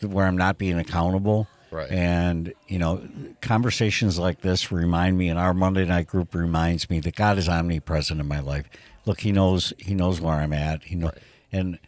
where 0.00 0.26
I'm 0.26 0.36
not 0.38 0.56
being 0.56 0.78
accountable, 0.78 1.46
Right. 1.74 1.90
And 1.90 2.54
you 2.68 2.78
know, 2.78 3.02
conversations 3.40 4.16
like 4.16 4.42
this 4.42 4.70
remind 4.70 5.18
me, 5.18 5.28
and 5.28 5.40
our 5.40 5.52
Monday 5.52 5.84
night 5.84 6.06
group 6.06 6.32
reminds 6.32 6.88
me 6.88 7.00
that 7.00 7.16
God 7.16 7.36
is 7.36 7.48
omnipresent 7.48 8.20
in 8.20 8.28
my 8.28 8.38
life. 8.38 8.70
Look, 9.06 9.20
He 9.20 9.32
knows 9.32 9.72
He 9.78 9.92
knows 9.92 10.20
where 10.20 10.34
I'm 10.34 10.52
at. 10.52 10.84
He 10.84 10.94
knows, 10.94 11.14
and 11.50 11.80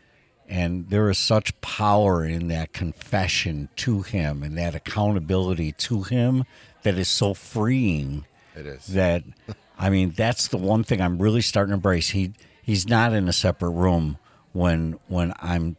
and 0.48 0.90
there 0.90 1.08
is 1.08 1.18
such 1.18 1.60
power 1.60 2.24
in 2.24 2.48
that 2.48 2.72
confession 2.72 3.68
to 3.76 4.02
him 4.02 4.42
and 4.42 4.56
that 4.58 4.74
accountability 4.74 5.72
to 5.72 6.02
him 6.02 6.44
that 6.82 6.94
is 6.96 7.08
so 7.08 7.34
freeing 7.34 8.26
it 8.54 8.66
is. 8.66 8.86
that 8.88 9.24
I 9.78 9.90
mean 9.90 10.12
that's 10.16 10.48
the 10.48 10.58
one 10.58 10.84
thing 10.84 11.00
I'm 11.00 11.18
really 11.18 11.42
starting 11.42 11.70
to 11.70 11.74
embrace. 11.74 12.10
He 12.10 12.32
he's 12.62 12.88
not 12.88 13.12
in 13.12 13.28
a 13.28 13.32
separate 13.32 13.70
room 13.70 14.18
when 14.52 14.98
when 15.08 15.32
I'm 15.40 15.76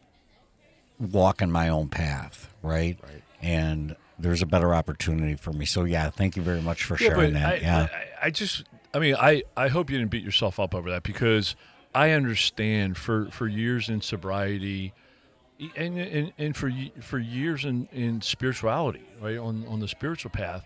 walking 0.98 1.50
my 1.50 1.68
own 1.68 1.88
path, 1.88 2.52
right? 2.62 2.98
Right. 3.02 3.22
And 3.40 3.96
there's 4.18 4.42
a 4.42 4.46
better 4.46 4.74
opportunity 4.74 5.36
for 5.36 5.52
me. 5.52 5.64
So 5.64 5.84
yeah, 5.84 6.10
thank 6.10 6.36
you 6.36 6.42
very 6.42 6.60
much 6.60 6.84
for 6.84 6.96
sharing 6.96 7.34
that. 7.34 7.54
I, 7.54 7.56
yeah. 7.56 7.88
I, 7.92 8.26
I 8.26 8.30
just, 8.30 8.64
I 8.92 8.98
mean, 8.98 9.14
I, 9.14 9.44
I 9.56 9.68
hope 9.68 9.90
you 9.90 9.98
didn't 9.98 10.10
beat 10.10 10.24
yourself 10.24 10.58
up 10.58 10.74
over 10.74 10.90
that 10.90 11.04
because 11.04 11.54
I 11.94 12.10
understand 12.10 12.96
for, 12.96 13.26
for 13.30 13.46
years 13.46 13.88
in 13.88 14.00
sobriety 14.00 14.92
and, 15.76 15.98
and, 15.98 16.32
and 16.36 16.56
for, 16.56 16.72
for 17.00 17.18
years 17.18 17.64
in, 17.64 17.88
in 17.92 18.20
spirituality, 18.20 19.04
right, 19.20 19.38
on, 19.38 19.66
on 19.68 19.80
the 19.80 19.88
spiritual 19.88 20.30
path, 20.30 20.64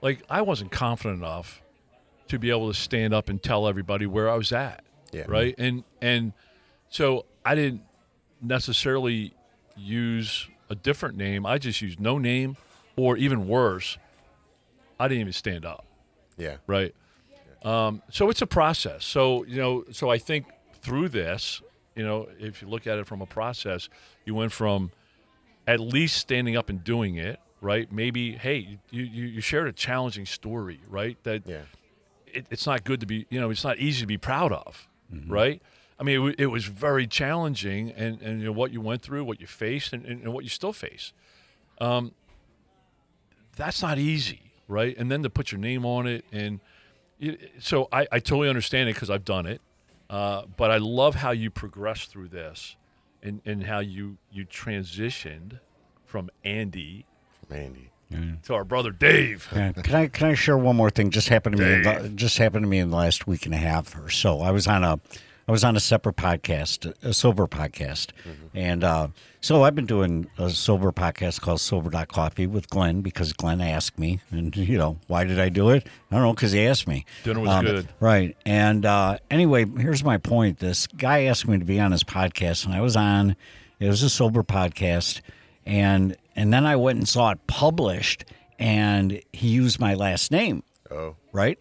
like 0.00 0.22
I 0.30 0.42
wasn't 0.42 0.70
confident 0.70 1.20
enough 1.20 1.62
to 2.28 2.38
be 2.38 2.50
able 2.50 2.68
to 2.68 2.78
stand 2.78 3.12
up 3.12 3.28
and 3.28 3.42
tell 3.42 3.66
everybody 3.66 4.06
where 4.06 4.30
I 4.30 4.36
was 4.36 4.52
at. 4.52 4.84
Yeah. 5.10 5.24
Right. 5.26 5.54
And, 5.58 5.84
and 6.00 6.32
so 6.90 7.24
I 7.44 7.54
didn't 7.54 7.82
necessarily 8.40 9.34
use 9.76 10.48
a 10.70 10.74
different 10.74 11.16
name. 11.16 11.46
I 11.46 11.58
just 11.58 11.80
used 11.82 11.98
no 12.00 12.18
name 12.18 12.56
or 12.96 13.16
even 13.16 13.46
worse, 13.48 13.96
I 14.98 15.08
didn't 15.08 15.20
even 15.22 15.32
stand 15.32 15.64
up 15.64 15.84
Yeah. 16.36 16.56
right? 16.66 16.94
Um, 17.64 18.02
so 18.10 18.30
it's 18.30 18.42
a 18.42 18.46
process. 18.46 19.04
So 19.04 19.44
you 19.44 19.56
know, 19.56 19.84
so 19.92 20.10
I 20.10 20.18
think 20.18 20.46
through 20.80 21.08
this, 21.08 21.60
you 21.96 22.04
know, 22.04 22.28
if 22.38 22.62
you 22.62 22.68
look 22.68 22.86
at 22.86 22.98
it 22.98 23.06
from 23.06 23.20
a 23.20 23.26
process, 23.26 23.88
you 24.24 24.34
went 24.34 24.52
from 24.52 24.90
at 25.66 25.80
least 25.80 26.16
standing 26.18 26.56
up 26.56 26.68
and 26.70 26.82
doing 26.84 27.16
it, 27.16 27.38
right? 27.60 27.90
Maybe, 27.92 28.32
hey, 28.36 28.78
you 28.90 29.02
you, 29.02 29.26
you 29.26 29.40
shared 29.40 29.66
a 29.68 29.72
challenging 29.72 30.24
story, 30.26 30.80
right? 30.88 31.16
That 31.24 31.42
Yeah. 31.46 31.62
it, 32.26 32.46
it's 32.50 32.66
not 32.66 32.84
good 32.84 33.00
to 33.00 33.06
be, 33.06 33.26
you 33.30 33.40
know, 33.40 33.50
it's 33.50 33.64
not 33.64 33.78
easy 33.78 34.00
to 34.02 34.06
be 34.06 34.18
proud 34.18 34.52
of, 34.52 34.86
right? 35.26 35.60
I 36.00 36.04
mean, 36.04 36.14
it, 36.14 36.18
wa- 36.18 36.34
it 36.38 36.46
was 36.46 36.66
very 36.66 37.06
challenging, 37.06 37.90
and, 37.90 38.20
and 38.22 38.40
you 38.40 38.46
know, 38.46 38.52
what 38.52 38.72
you 38.72 38.80
went 38.80 39.02
through, 39.02 39.24
what 39.24 39.40
you 39.40 39.46
faced, 39.46 39.92
and, 39.92 40.04
and, 40.04 40.22
and 40.22 40.32
what 40.32 40.44
you 40.44 40.50
still 40.50 40.72
face. 40.72 41.12
Um, 41.80 42.12
that's 43.56 43.82
not 43.82 43.98
easy, 43.98 44.52
right? 44.68 44.96
And 44.96 45.10
then 45.10 45.22
to 45.24 45.30
put 45.30 45.50
your 45.50 45.60
name 45.60 45.84
on 45.84 46.06
it, 46.06 46.24
and 46.32 46.60
you, 47.18 47.36
so 47.58 47.88
I, 47.92 48.06
I 48.12 48.18
totally 48.20 48.48
understand 48.48 48.88
it 48.88 48.94
because 48.94 49.10
I've 49.10 49.24
done 49.24 49.46
it. 49.46 49.60
Uh, 50.08 50.42
but 50.56 50.70
I 50.70 50.78
love 50.78 51.16
how 51.16 51.32
you 51.32 51.50
progressed 51.50 52.10
through 52.10 52.28
this, 52.28 52.76
and, 53.22 53.40
and 53.44 53.64
how 53.64 53.80
you 53.80 54.16
you 54.30 54.46
transitioned 54.46 55.58
from 56.06 56.30
Andy 56.44 57.04
From 57.46 57.56
Andy. 57.56 57.90
to 58.44 58.54
our 58.54 58.64
brother 58.64 58.90
Dave. 58.90 59.48
Yeah. 59.54 59.72
Can 59.72 59.94
I 59.94 60.06
can 60.06 60.28
I 60.28 60.34
share 60.34 60.56
one 60.56 60.76
more 60.76 60.88
thing? 60.90 61.10
Just 61.10 61.28
happened 61.28 61.56
to 61.58 61.62
me. 61.62 61.72
In 61.74 61.82
the, 61.82 62.08
just 62.14 62.38
happened 62.38 62.62
to 62.64 62.68
me 62.68 62.78
in 62.78 62.90
the 62.90 62.96
last 62.96 63.26
week 63.26 63.44
and 63.44 63.54
a 63.54 63.58
half 63.58 63.98
or 63.98 64.08
so. 64.08 64.40
I 64.40 64.50
was 64.50 64.66
on 64.66 64.82
a 64.84 64.98
I 65.48 65.50
was 65.50 65.64
on 65.64 65.76
a 65.76 65.80
separate 65.80 66.16
podcast, 66.16 66.92
a 67.02 67.14
sober 67.14 67.46
podcast, 67.46 68.08
and 68.54 68.84
uh, 68.84 69.08
so 69.40 69.62
I've 69.62 69.74
been 69.74 69.86
doing 69.86 70.28
a 70.36 70.50
sober 70.50 70.92
podcast 70.92 71.40
called 71.40 71.60
Sober 71.62 71.88
Dot 71.88 72.08
Coffee 72.08 72.46
with 72.46 72.68
Glenn 72.68 73.00
because 73.00 73.32
Glenn 73.32 73.62
asked 73.62 73.98
me, 73.98 74.20
and 74.30 74.54
you 74.54 74.76
know 74.76 74.98
why 75.06 75.24
did 75.24 75.40
I 75.40 75.48
do 75.48 75.70
it? 75.70 75.86
I 76.10 76.14
don't 76.16 76.24
know 76.24 76.34
because 76.34 76.52
he 76.52 76.66
asked 76.66 76.86
me. 76.86 77.06
Dinner 77.24 77.40
was 77.40 77.64
good. 77.64 77.88
right? 77.98 78.36
And 78.44 78.84
uh, 78.84 79.18
anyway, 79.30 79.64
here's 79.64 80.04
my 80.04 80.18
point. 80.18 80.58
This 80.58 80.86
guy 80.86 81.22
asked 81.24 81.48
me 81.48 81.58
to 81.58 81.64
be 81.64 81.80
on 81.80 81.92
his 81.92 82.04
podcast, 82.04 82.66
and 82.66 82.74
I 82.74 82.82
was 82.82 82.94
on. 82.94 83.34
It 83.80 83.88
was 83.88 84.02
a 84.02 84.10
sober 84.10 84.42
podcast, 84.42 85.22
and 85.64 86.14
and 86.36 86.52
then 86.52 86.66
I 86.66 86.76
went 86.76 86.98
and 86.98 87.08
saw 87.08 87.30
it 87.30 87.38
published, 87.46 88.26
and 88.58 89.22
he 89.32 89.48
used 89.48 89.80
my 89.80 89.94
last 89.94 90.30
name 90.30 90.62
Oh, 90.90 91.16
right? 91.32 91.58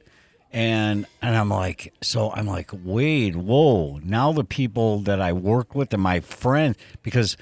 And 0.53 1.05
and 1.21 1.35
I'm 1.35 1.49
like, 1.49 1.93
so 2.01 2.31
I'm 2.31 2.47
like, 2.47 2.71
Wade, 2.83 3.35
whoa! 3.35 3.99
Now 4.03 4.31
the 4.31 4.43
people 4.43 4.99
that 4.99 5.21
I 5.21 5.33
work 5.33 5.75
with 5.75 5.93
and 5.93 6.01
my 6.01 6.21
friends, 6.21 6.77
because 7.03 7.35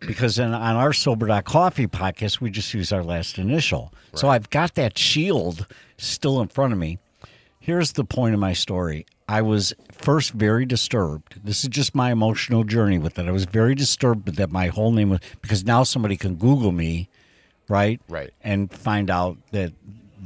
because 0.00 0.38
in, 0.38 0.52
on 0.52 0.76
our 0.76 0.92
sober 0.92 1.26
dot 1.26 1.44
coffee 1.44 1.86
podcast, 1.86 2.40
we 2.40 2.50
just 2.50 2.72
use 2.74 2.92
our 2.92 3.02
last 3.02 3.38
initial. 3.38 3.92
So 4.14 4.28
I've 4.28 4.50
got 4.50 4.74
that 4.74 4.98
shield 4.98 5.66
still 5.96 6.40
in 6.40 6.48
front 6.48 6.72
of 6.72 6.78
me. 6.78 6.98
Here's 7.60 7.92
the 7.92 8.04
point 8.04 8.34
of 8.34 8.40
my 8.40 8.52
story. 8.52 9.06
I 9.28 9.42
was 9.42 9.72
first 9.92 10.32
very 10.32 10.66
disturbed. 10.66 11.44
This 11.44 11.62
is 11.62 11.68
just 11.68 11.94
my 11.94 12.10
emotional 12.10 12.64
journey 12.64 12.98
with 12.98 13.18
it. 13.18 13.26
I 13.26 13.30
was 13.30 13.44
very 13.44 13.74
disturbed 13.74 14.36
that 14.36 14.50
my 14.50 14.68
whole 14.68 14.90
name 14.90 15.10
was 15.10 15.20
because 15.40 15.64
now 15.64 15.84
somebody 15.84 16.16
can 16.16 16.34
Google 16.34 16.72
me, 16.72 17.08
right? 17.68 18.00
Right. 18.08 18.32
And 18.42 18.72
find 18.72 19.08
out 19.10 19.36
that 19.52 19.72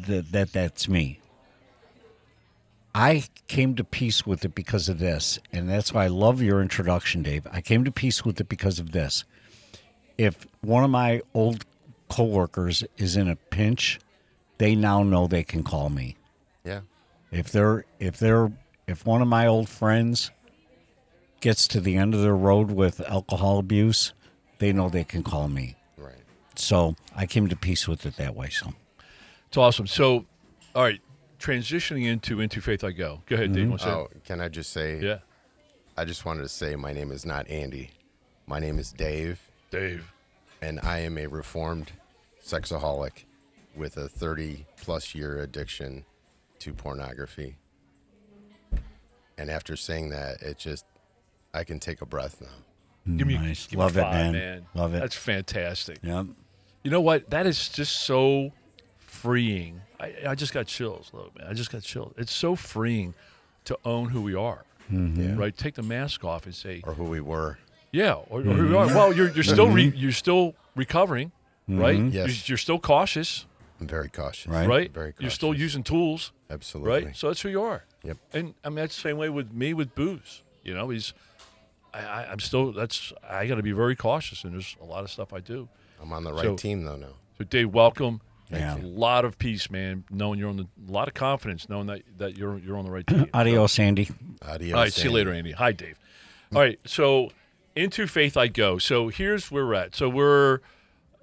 that, 0.07 0.33
that 0.33 0.53
that's 0.53 0.89
me. 0.89 1.21
I 2.95 3.25
came 3.49 3.75
to 3.75 3.85
peace 3.85 4.25
with 4.25 4.45
it 4.45 4.55
because 4.55 4.89
of 4.89 4.99
this, 4.99 5.39
and 5.53 5.69
that's 5.69 5.93
why 5.93 6.05
I 6.05 6.09
love 6.09 6.41
your 6.41 6.63
introduction, 6.63 7.23
Dave. 7.23 7.47
I 7.51 7.61
came 7.61 7.85
to 7.85 7.91
peace 7.91 8.25
with 8.25 8.41
it 8.41 8.49
because 8.49 8.79
of 8.79 8.93
this. 8.93 9.25
If 10.17 10.47
one 10.61 10.85
of 10.85 10.91
my 10.91 11.23
old 11.35 11.65
coworkers 12.09 12.85
is 12.97 13.17
in 13.17 13.29
a 13.29 13.35
pinch, 13.35 13.99
they 14.59 14.77
now 14.77 15.03
know 15.03 15.27
they 15.27 15.43
can 15.43 15.65
call 15.65 15.89
me. 15.91 16.17
yeah. 16.65 16.81
If 17.33 17.51
they're 17.51 17.85
if 17.99 18.19
they're 18.19 18.53
if 18.87 19.05
one 19.05 19.21
of 19.21 19.27
my 19.27 19.49
old 19.49 19.69
friends 19.69 20.31
gets 21.41 21.67
to 21.67 21.81
the 21.81 21.97
end 21.97 22.15
of 22.15 22.23
their 22.23 22.37
road 22.37 22.71
with 22.71 23.01
alcohol 23.11 23.59
abuse, 23.59 24.13
they 24.59 24.73
know 24.73 24.89
they 24.89 25.03
can 25.03 25.25
call 25.25 25.49
me. 25.49 25.75
Right. 25.99 26.15
So 26.55 26.95
I 27.17 27.27
came 27.27 27.49
to 27.49 27.57
peace 27.57 27.89
with 27.89 28.07
it 28.07 28.17
that 28.19 28.37
way. 28.37 28.51
So 28.51 28.73
It's 29.49 29.57
awesome. 29.57 29.89
So, 29.89 30.27
all 30.77 30.85
right, 30.85 31.01
transitioning 31.45 32.07
into 32.07 32.41
into 32.41 32.61
faith 32.61 32.83
I 32.85 32.93
go. 32.93 33.21
Go 33.27 33.37
ahead, 33.37 33.53
Dave. 33.53 33.63
Mm-hmm. 33.65 33.71
Want 33.71 33.83
to 33.83 33.89
Oh, 33.91 34.09
can 34.25 34.41
I 34.41 34.49
just 34.49 34.71
say? 34.73 35.01
yeah, 35.01 35.19
I 35.97 36.05
just 36.05 36.25
wanted 36.25 36.43
to 36.43 36.49
say 36.49 36.75
my 36.77 36.93
name 36.93 37.11
is 37.13 37.27
not 37.27 37.49
Andy. 37.49 37.91
My 38.47 38.59
name 38.59 38.79
is 38.79 38.93
Dave, 38.93 39.41
Dave. 39.71 40.11
and 40.63 40.81
I 40.83 40.99
am 41.01 41.17
a 41.19 41.27
reformed 41.27 41.93
sexaholic 42.45 43.25
with 43.77 43.97
a 43.97 44.09
30 44.09 44.67
plus 44.77 45.15
year 45.15 45.39
addiction 45.41 46.05
to 46.61 46.73
pornography. 46.73 47.57
And 49.37 49.51
after 49.51 49.77
saying 49.77 50.11
that, 50.11 50.41
it 50.43 50.59
just, 50.59 50.85
I 51.53 51.65
can 51.65 51.81
take 51.81 52.01
a 52.03 52.07
breath 52.07 52.41
now. 52.41 53.17
Give 53.17 53.27
me, 53.27 53.35
Nice. 53.37 53.67
give 53.67 53.79
me 53.79 53.85
Love 53.85 53.97
it, 53.97 54.01
five, 54.03 54.33
man. 54.33 54.67
Love 54.75 54.95
it. 54.95 55.01
That's 55.01 55.17
fantastic. 55.17 55.99
yeah, 56.03 56.25
You 56.85 56.91
know 56.91 57.01
what? 57.01 57.29
That 57.31 57.47
is 57.47 57.69
just 57.69 58.05
so 58.05 58.53
freeing. 59.25 59.81
I, 59.99 60.15
I 60.29 60.35
just 60.35 60.53
got 60.53 60.67
chills, 60.67 61.11
though, 61.13 61.31
man. 61.39 61.47
I 61.49 61.55
just 61.55 61.73
got 61.73 61.83
chills. 61.83 62.13
It's 62.19 62.33
so 62.33 62.55
freeing 62.57 63.15
to 63.65 63.79
own 63.85 64.11
who 64.11 64.21
we 64.23 64.35
are, 64.35 64.65
Mm-hmm. 64.93 65.37
right? 65.39 65.57
Take 65.57 65.75
the 65.75 65.83
mask 65.83 66.25
off 66.25 66.45
and 66.45 66.55
say, 66.55 66.83
Or 66.85 66.93
who 66.95 67.05
we 67.05 67.21
were. 67.21 67.59
yeah, 67.91 68.13
or, 68.13 68.41
or 68.41 68.43
who 68.43 68.69
we 68.69 68.77
are. 68.77 68.87
Well, 68.87 69.13
you're 69.15 69.31
you're 69.31 69.43
still 69.45 69.69
re, 69.71 69.87
Mm-hmm. 69.89 69.97
you're 69.99 70.13
still 70.13 70.55
recovering, 70.77 71.33
right? 71.67 71.99
Yes. 71.99 72.15
You're, 72.49 72.53
you're 72.53 72.59
still 72.59 72.79
cautious, 72.79 73.47
I'm 73.81 73.87
very 73.89 74.09
cautious. 74.11 74.47
Right. 74.47 74.69
right? 74.69 74.93
Very 74.93 75.15
You're 75.19 75.31
still 75.31 75.55
using 75.55 75.83
tools, 75.83 76.33
Absolutely. 76.51 77.07
right? 77.07 77.17
So 77.17 77.29
that's 77.29 77.41
who 77.41 77.49
you 77.49 77.63
are. 77.63 77.85
Yep. 78.03 78.19
And 78.35 78.55
I 78.63 78.69
mean 78.69 78.77
that's 78.77 78.95
the 78.95 79.01
same 79.09 79.17
way 79.17 79.31
with 79.31 79.53
me 79.53 79.73
with 79.75 79.95
booze. 79.95 80.43
You 80.63 80.75
know, 80.75 80.91
he's 80.91 81.15
I, 81.95 82.01
I, 82.01 82.31
I'm 82.31 82.41
still 82.41 82.73
that's 82.73 83.13
I 83.29 83.47
got 83.47 83.55
to 83.57 83.63
be 83.63 83.73
very 83.73 83.97
cautious, 83.97 84.45
and 84.45 84.53
there's 84.53 84.77
a 84.83 84.85
lot 84.85 85.03
of 85.05 85.11
stuff 85.11 85.33
I 85.33 85.41
do. 85.41 85.69
I'm 86.01 86.13
on 86.13 86.25
the 86.25 86.33
right 86.35 86.43
So- 86.45 86.57
team 86.57 86.85
though 86.85 86.97
now. 86.97 87.15
So 87.39 87.45
Dave, 87.45 87.73
welcome. 87.73 88.21
Yeah. 88.51 88.77
A 88.77 88.79
lot 88.79 89.25
of 89.25 89.39
peace, 89.39 89.71
man. 89.71 90.05
Knowing 90.11 90.39
you're 90.39 90.51
on 90.51 90.57
the, 90.57 90.67
a 90.89 90.93
lot 90.93 91.09
of 91.09 91.15
confidence, 91.15 91.69
knowing 91.69 91.87
that, 91.87 92.03
that 92.19 92.37
you're 92.37 92.59
you're 92.59 92.77
on 92.77 92.85
the 92.85 92.91
right 92.91 93.07
team. 93.07 93.29
adios, 93.35 93.79
Andy. 93.79 94.11
Adios. 94.43 94.75
All 94.75 94.81
right, 94.83 94.93
see 94.93 95.05
you 95.05 95.11
later, 95.11 95.33
Andy. 95.33 95.53
Hi, 95.53 95.73
Dave. 95.73 95.99
All 96.55 96.61
right, 96.61 96.79
so 96.85 97.31
into 97.75 98.07
faith 98.07 98.37
I 98.37 98.49
go. 98.49 98.79
So 98.79 99.09
here's 99.09 99.51
where 99.51 99.67
we're 99.67 99.75
at. 99.75 99.97
So 99.97 100.09
we're 100.09 100.61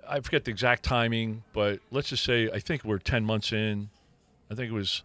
I 0.07 0.19
forget 0.19 0.43
the 0.45 0.51
exact 0.51 0.83
timing, 0.83 1.43
but 1.53 1.79
let's 1.91 2.09
just 2.09 2.23
say 2.23 2.49
I 2.51 2.59
think 2.59 2.83
we're 2.83 2.97
ten 2.97 3.23
months 3.23 3.53
in. 3.53 3.89
I 4.49 4.55
think 4.55 4.69
it 4.71 4.75
was 4.75 5.03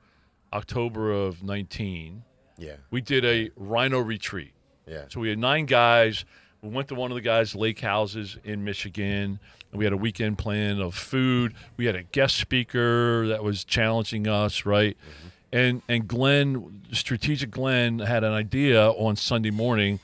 October 0.53 1.13
of 1.13 1.43
nineteen. 1.43 2.25
Yeah. 2.59 2.77
We 2.91 3.01
did 3.01 3.25
a 3.25 3.51
rhino 3.57 4.01
retreat. 4.01 4.53
Yeah. 4.87 5.05
So 5.09 5.21
we 5.21 5.29
had 5.29 5.39
nine 5.39 5.67
guys. 5.67 6.25
We 6.67 6.75
went 6.75 6.89
to 6.89 6.95
one 6.95 7.11
of 7.11 7.15
the 7.15 7.21
guys' 7.21 7.55
lake 7.55 7.81
houses 7.81 8.37
in 8.45 8.65
Michigan. 8.65 9.39
And 9.73 9.79
we 9.79 9.85
had 9.85 9.93
a 9.93 9.97
weekend 9.97 10.39
plan 10.39 10.81
of 10.81 10.95
food. 10.95 11.55
We 11.77 11.87
had 11.87 11.97
a 11.97 12.03
guest 12.05 12.37
speaker 12.37 13.27
that 13.29 13.43
was 13.43 13.65
challenging 13.65 14.27
us, 14.29 14.65
right? 14.65 14.97
Mm-hmm. 14.97 15.29
And 15.53 15.83
and 15.89 16.09
Glenn, 16.09 16.83
strategic 16.93 17.51
Glenn, 17.51 18.01
had 18.01 18.25
an 18.25 18.33
idea 18.33 18.91
on 18.91 19.17
Sunday 19.17 19.51
morning. 19.51 20.01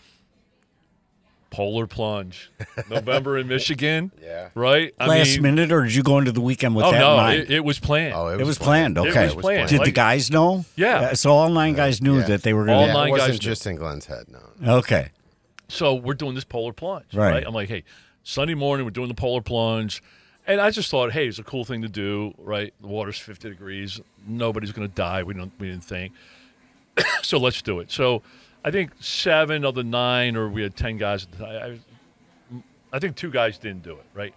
Polar 1.51 1.87
plunge, 1.87 2.51
November 2.91 3.37
in 3.37 3.47
Michigan, 3.47 4.11
Yeah. 4.23 4.49
right? 4.55 4.95
I 4.99 5.07
Last 5.07 5.35
mean, 5.35 5.43
minute, 5.55 5.71
or 5.71 5.83
did 5.83 5.95
you 5.95 6.03
go 6.03 6.17
into 6.17 6.33
the 6.33 6.41
weekend 6.41 6.75
with 6.75 6.87
oh 6.87 6.93
that 6.93 6.97
in 6.97 7.01
no, 7.03 7.17
mind? 7.19 7.41
it, 7.41 7.51
it 7.51 7.61
was 7.65 7.79
planned. 7.79 8.15
Oh, 8.15 8.29
it 8.29 8.33
was, 8.37 8.41
It 8.41 8.47
was 8.47 8.59
planned, 8.59 8.97
okay. 8.97 9.27
It 9.27 9.37
was 9.37 9.43
planned. 9.45 9.69
Did 9.69 9.83
the 9.85 9.91
guys 9.91 10.31
know? 10.31 10.65
Yeah. 10.77 11.01
Uh, 11.01 11.15
so 11.15 11.31
all 11.33 11.51
nine 11.51 11.75
guys 11.75 12.01
knew 12.01 12.21
Yeah. 12.21 12.27
that 12.29 12.43
they 12.43 12.55
were 12.55 12.63
All 12.63 12.67
going 12.69 12.81
Yeah, 12.87 12.87
to. 12.87 12.93
nine 12.95 13.09
it 13.09 13.11
wasn't 13.11 13.31
guys 13.33 13.39
do. 13.39 13.45
just 13.51 13.67
in 13.67 13.77
Glenn's 13.77 14.07
head. 14.07 14.25
No. 14.61 14.77
Okay. 14.79 15.11
So 15.69 15.95
we're 15.95 16.15
doing 16.15 16.35
this 16.35 16.45
polar 16.45 16.73
plunge, 16.73 17.15
Right. 17.15 17.33
right? 17.33 17.45
I'm 17.47 17.55
like, 17.55 17.69
hey, 17.69 17.85
Sunday 18.25 18.55
morning 18.55 18.85
we're 18.85 18.91
doing 18.91 19.09
the 19.09 19.15
polar 19.15 19.41
plunge, 19.41 20.03
and 20.47 20.61
I 20.61 20.71
just 20.71 20.91
thought, 20.91 21.13
hey, 21.13 21.27
it's 21.29 21.39
a 21.39 21.43
cool 21.45 21.65
thing 21.65 21.83
to 21.83 21.89
do, 21.89 22.35
right? 22.39 22.75
The 22.81 22.87
water's 22.89 23.19
50 23.19 23.49
degrees, 23.49 24.01
nobody's 24.27 24.73
going 24.73 24.89
to 24.89 24.95
die. 24.95 25.23
We 25.23 25.35
don't, 25.35 25.53
we 25.59 25.69
didn't 25.71 25.85
think, 25.85 26.13
so 27.23 27.39
let's 27.39 27.63
do 27.63 27.81
it. 27.81 27.91
So 27.91 28.23
I 28.65 28.71
think 28.71 28.93
seven 29.01 29.65
of 29.65 29.75
the 29.75 29.85
nine, 29.85 30.37
or 30.37 30.49
we 30.49 30.63
had 30.63 30.77
10 30.77 30.99
guys. 30.99 31.25
At 31.25 31.33
the 31.33 31.39
time. 31.45 31.81
I, 32.53 32.63
I 32.95 32.99
think 32.99 33.17
two 33.17 33.31
guys 33.31 33.57
didn't 33.59 33.83
do 33.83 33.93
it, 33.93 34.05
right? 34.15 34.35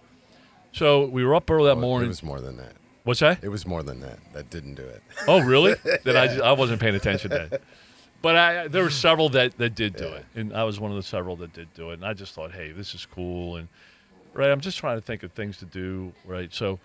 So 0.72 1.06
we 1.06 1.24
were 1.24 1.34
up 1.34 1.50
early 1.50 1.66
that 1.68 1.76
Well, 1.76 1.82
morning. 1.86 2.06
It 2.06 2.08
was 2.08 2.22
more 2.22 2.40
than 2.40 2.56
that. 2.56 2.72
What's 3.04 3.20
that? 3.20 3.44
It 3.44 3.48
was 3.50 3.66
more 3.66 3.82
than 3.82 4.00
that. 4.00 4.18
That 4.32 4.50
didn't 4.50 4.74
do 4.74 4.82
it. 4.82 5.02
Oh, 5.28 5.40
really? 5.40 5.74
then 6.04 6.16
I, 6.16 6.26
just, 6.26 6.40
I 6.40 6.52
wasn't 6.52 6.80
paying 6.80 6.94
attention 6.96 7.30
then. 7.30 7.50
But 8.26 8.34
I, 8.34 8.66
there 8.66 8.82
were 8.82 8.90
several 8.90 9.28
that, 9.28 9.56
that 9.58 9.76
did 9.76 9.94
do 9.94 10.08
it, 10.08 10.24
and 10.34 10.52
I 10.52 10.64
was 10.64 10.80
one 10.80 10.90
of 10.90 10.96
the 10.96 11.02
several 11.04 11.36
that 11.36 11.52
did 11.52 11.72
do 11.74 11.90
it. 11.90 11.94
And 11.94 12.04
I 12.04 12.12
just 12.12 12.34
thought, 12.34 12.50
hey, 12.50 12.72
this 12.72 12.92
is 12.92 13.06
cool, 13.06 13.54
and 13.54 13.68
right, 14.34 14.50
I'm 14.50 14.60
just 14.60 14.78
trying 14.78 14.96
to 14.96 15.00
think 15.00 15.22
of 15.22 15.30
things 15.30 15.58
to 15.58 15.64
do, 15.64 16.12
right? 16.24 16.52
So, 16.52 16.80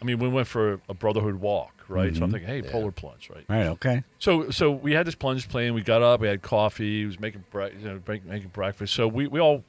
I 0.00 0.04
mean, 0.04 0.20
we 0.20 0.28
went 0.28 0.46
for 0.46 0.80
a 0.88 0.94
brotherhood 0.94 1.34
walk, 1.34 1.72
right? 1.88 2.14
So 2.14 2.22
I'm 2.22 2.30
thinking, 2.30 2.46
hey, 2.48 2.62
polar 2.62 2.92
plunge, 2.92 3.28
right? 3.28 3.44
Right. 3.48 3.66
Okay. 3.66 4.04
So, 4.20 4.50
so 4.50 4.70
we 4.70 4.92
had 4.92 5.04
this 5.04 5.16
plunge 5.16 5.48
plan. 5.48 5.74
We 5.74 5.82
got 5.82 6.00
up, 6.00 6.20
we 6.20 6.28
had 6.28 6.42
coffee. 6.42 7.00
He 7.00 7.06
was 7.06 7.18
making 7.18 7.42
bre- 7.50 7.74
you 7.76 7.88
know, 7.88 7.98
break- 7.98 8.24
making 8.24 8.50
breakfast. 8.50 8.94
So 8.94 9.08
we, 9.08 9.26
we 9.26 9.40
all, 9.40 9.64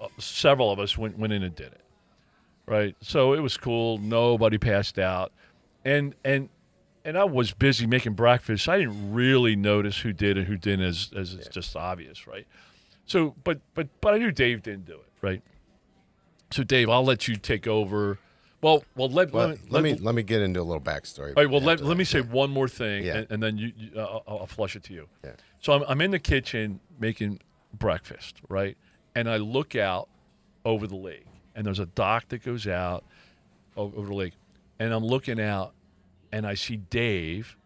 uh, 0.00 0.08
several 0.16 0.72
of 0.72 0.78
us 0.78 0.96
went 0.96 1.18
went 1.18 1.34
in 1.34 1.42
and 1.42 1.54
did 1.54 1.66
it, 1.72 1.84
right? 2.64 2.96
So 3.02 3.34
it 3.34 3.40
was 3.40 3.58
cool. 3.58 3.98
Nobody 3.98 4.56
passed 4.56 4.98
out, 4.98 5.32
and 5.84 6.14
and 6.24 6.48
and 7.10 7.18
I 7.18 7.24
was 7.24 7.50
busy 7.52 7.86
making 7.86 8.12
breakfast. 8.14 8.68
I 8.68 8.78
didn't 8.78 9.12
really 9.12 9.56
notice 9.56 9.98
who 9.98 10.12
did 10.12 10.38
and 10.38 10.46
who 10.46 10.56
didn't, 10.56 10.86
as 10.86 11.10
as 11.16 11.34
it's 11.34 11.48
just 11.48 11.74
obvious, 11.74 12.26
right? 12.28 12.46
So, 13.04 13.34
but 13.42 13.58
but 13.74 13.88
but 14.00 14.14
I 14.14 14.18
knew 14.18 14.30
Dave 14.30 14.62
didn't 14.62 14.86
do 14.86 14.94
it, 14.94 15.08
right? 15.20 15.42
So 16.52 16.62
Dave, 16.62 16.88
I'll 16.88 17.04
let 17.04 17.26
you 17.26 17.34
take 17.36 17.66
over. 17.66 18.18
Well, 18.62 18.84
well, 18.94 19.08
let, 19.08 19.32
Well, 19.32 19.48
let, 19.48 19.70
let 19.72 19.82
me 19.82 19.94
let 19.94 20.14
me 20.14 20.22
get 20.22 20.40
into 20.42 20.60
a 20.60 20.62
little 20.62 20.82
backstory. 20.82 21.28
all 21.28 21.42
right, 21.42 21.50
well, 21.50 21.60
let, 21.62 21.80
let 21.80 21.96
me 21.96 22.04
that. 22.04 22.10
say 22.10 22.20
one 22.20 22.50
more 22.50 22.68
thing, 22.68 23.04
Yeah. 23.04 23.16
and, 23.18 23.26
and 23.32 23.42
then 23.42 23.58
you, 23.58 23.72
you 23.76 23.90
uh, 23.98 24.20
I'll, 24.28 24.38
I'll 24.40 24.46
flush 24.46 24.76
it 24.76 24.84
to 24.84 24.92
you. 24.94 25.08
Yeah. 25.24 25.32
So 25.60 25.72
I'm, 25.72 25.82
I'm 25.88 26.00
in 26.02 26.10
the 26.12 26.18
kitchen 26.20 26.78
making 27.00 27.40
breakfast, 27.78 28.36
right? 28.48 28.76
And 29.16 29.28
I 29.28 29.38
look 29.38 29.74
out 29.76 30.08
over 30.64 30.86
the 30.86 30.94
lake, 30.96 31.24
and 31.56 31.66
there's 31.66 31.78
a 31.80 31.86
dock 31.86 32.28
that 32.28 32.44
goes 32.44 32.66
out 32.68 33.02
o- 33.76 33.92
over 33.96 34.06
the 34.08 34.14
lake, 34.14 34.34
and 34.78 34.92
I'm 34.92 35.04
looking 35.04 35.40
out, 35.40 35.72
and 36.32 36.46
I 36.46 36.54
see 36.54 36.76
Dave 36.76 37.56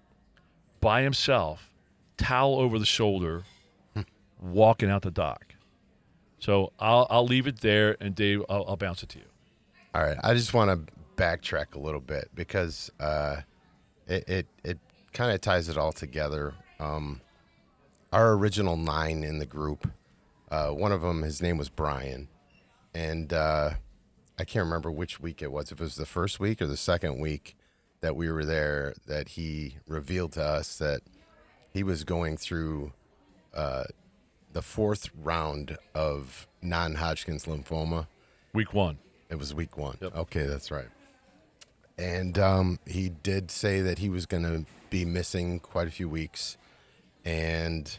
by 0.81 1.03
himself, 1.03 1.71
towel 2.17 2.57
over 2.57 2.79
the 2.79 2.87
shoulder, 2.87 3.45
walking 4.41 4.91
out 4.91 5.03
the 5.03 5.11
dock. 5.11 5.55
So 6.39 6.73
I'll 6.79 7.07
I'll 7.09 7.27
leave 7.27 7.47
it 7.47 7.61
there, 7.61 7.97
and 8.01 8.15
Dave, 8.15 8.43
I'll, 8.49 8.65
I'll 8.69 8.77
bounce 8.77 9.03
it 9.03 9.09
to 9.11 9.19
you. 9.19 9.25
All 9.95 10.03
right. 10.03 10.19
I 10.23 10.35
just 10.35 10.53
want 10.53 10.71
to 10.71 10.93
backtrack 11.17 11.75
a 11.75 11.79
little 11.79 12.01
bit 12.01 12.29
because 12.35 12.91
uh, 13.01 13.37
it 14.07 14.29
it, 14.29 14.47
it 14.63 14.79
kind 15.13 15.33
of 15.33 15.41
ties 15.41 15.69
it 15.69 15.79
all 15.79 15.93
together. 15.93 16.55
Um, 16.81 17.21
our 18.13 18.35
original 18.35 18.77
nine 18.77 19.25
in 19.25 19.39
the 19.39 19.47
group, 19.47 19.91
uh, 20.51 20.69
one 20.69 20.93
of 20.93 21.01
them, 21.01 21.23
his 21.23 21.41
name 21.41 21.57
was 21.57 21.69
Brian, 21.69 22.29
and 22.93 23.33
uh, 23.33 23.71
I 24.39 24.45
can't 24.45 24.65
remember 24.65 24.91
which 24.91 25.21
week 25.21 25.41
it 25.41 25.51
was. 25.51 25.73
If 25.73 25.81
it 25.81 25.85
was 25.85 25.97
the 25.97 26.07
first 26.07 26.39
week 26.39 26.61
or 26.61 26.67
the 26.67 26.77
second 26.77 27.21
week 27.21 27.57
that 28.05 28.17
we 28.17 28.31
were 28.31 28.45
there, 28.45 28.93
that 29.07 29.29
he 29.29 29.79
revealed 29.89 30.33
to 30.33 30.43
us 30.43 30.77
that 30.77 31.01
he 31.73 31.83
was 31.83 32.05
going 32.05 32.37
through 32.37 32.93
uh, 33.55 33.85
the 34.53 34.61
fourth 34.61 35.09
round 35.23 35.79
of 35.95 36.47
non-Hodgkin's 36.61 37.47
lymphoma. 37.47 38.07
Week 38.53 38.75
one. 38.75 38.99
It 39.31 39.37
was 39.37 39.55
week 39.55 39.79
one. 39.79 39.97
Yep. 40.03 40.17
Okay, 40.17 40.45
that's 40.45 40.71
right. 40.71 40.89
And 41.97 42.39
um, 42.39 42.79
he 42.87 43.09
did 43.09 43.51
say 43.51 43.81
that 43.81 44.01
he 44.01 44.11
was 44.11 44.27
going 44.27 44.43
to 44.43 44.67
be 44.91 45.07
missing 45.07 45.59
quite 45.59 45.89
a 45.89 45.91
few 45.91 46.11
weeks, 46.11 46.59
and 47.25 47.99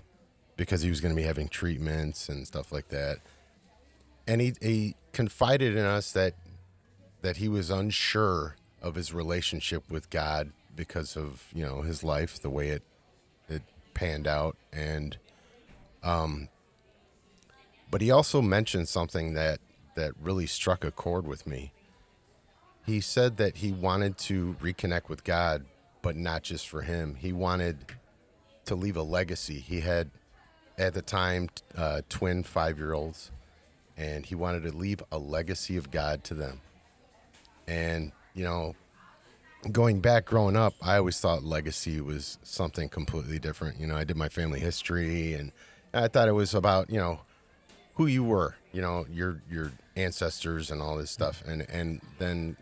because 0.56 0.84
he 0.84 0.92
was 0.92 1.02
going 1.02 1.16
to 1.16 1.20
be 1.20 1.26
having 1.26 1.48
treatments 1.48 2.30
and 2.30 2.46
stuff 2.46 2.72
like 2.72 2.90
that. 2.90 3.18
And 4.28 4.40
he, 4.40 4.54
he 4.62 4.98
confided 5.14 5.76
in 5.76 5.84
us 5.84 6.12
that 6.12 6.36
that 7.24 7.38
he 7.38 7.48
was 7.48 7.72
unsure 7.72 8.56
of 8.86 8.96
his 8.96 9.14
relationship 9.14 9.84
with 9.90 10.10
God 10.10 10.52
because 10.76 11.18
of 11.18 11.44
you 11.54 11.66
know 11.66 11.82
his 11.82 12.04
life, 12.04 12.42
the 12.42 12.50
way 12.50 12.70
it 12.70 12.84
it 13.50 13.64
panned 13.94 14.28
out, 14.28 14.56
and 14.72 15.18
um. 16.04 16.48
But 17.92 18.02
he 18.02 18.12
also 18.12 18.42
mentioned 18.42 18.88
something 18.88 19.34
that 19.34 19.60
that 19.96 20.14
really 20.22 20.46
struck 20.46 20.84
a 20.84 20.92
chord 20.92 21.28
with 21.28 21.48
me. 21.48 21.72
He 22.86 23.02
said 23.02 23.38
that 23.38 23.58
he 23.58 23.72
wanted 23.72 24.18
to 24.20 24.56
reconnect 24.62 25.10
with 25.10 25.24
God, 25.24 25.66
but 26.02 26.16
not 26.16 26.44
just 26.44 26.70
for 26.70 26.84
him. 26.84 27.16
He 27.16 27.34
wanted 27.34 27.78
to 28.66 28.76
leave 28.76 28.98
a 28.98 29.02
legacy. 29.02 29.60
He 29.60 29.80
had, 29.80 30.12
at 30.78 30.94
the 30.94 31.02
time, 31.02 31.50
uh, 31.76 32.02
twin 32.10 32.44
five 32.44 32.78
year 32.78 32.94
olds, 32.94 33.32
and 33.98 34.26
he 34.26 34.36
wanted 34.36 34.64
to 34.64 34.78
leave 34.78 35.02
a 35.12 35.18
legacy 35.18 35.78
of 35.78 35.90
God 35.90 36.24
to 36.26 36.36
them. 36.36 36.62
And, 37.68 38.12
you 38.36 38.44
know, 38.44 38.76
going 39.72 40.00
back 40.02 40.26
growing 40.26 40.56
up, 40.56 40.74
I 40.82 40.98
always 40.98 41.20
thought 41.20 41.44
legacy 41.44 42.00
was 42.02 42.38
something 42.44 42.90
completely 42.90 43.40
different. 43.40 43.80
You 43.80 43.88
know, 43.88 43.96
I 43.96 44.04
did 44.04 44.18
my 44.18 44.30
family 44.30 44.60
history, 44.60 45.34
and 45.34 45.52
I 45.94 46.08
thought 46.08 46.28
it 46.28 46.34
was 46.34 46.54
about, 46.54 46.90
you 46.90 47.00
know, 47.00 47.22
who 47.96 48.06
you 48.06 48.24
were, 48.24 48.56
you 48.74 48.82
know, 48.82 49.06
your 49.10 49.42
your 49.50 49.72
ancestors 49.96 50.70
and 50.70 50.82
all 50.82 50.98
this 50.98 51.10
stuff, 51.12 51.42
and 51.48 51.66
and 51.70 52.02
then 52.20 52.58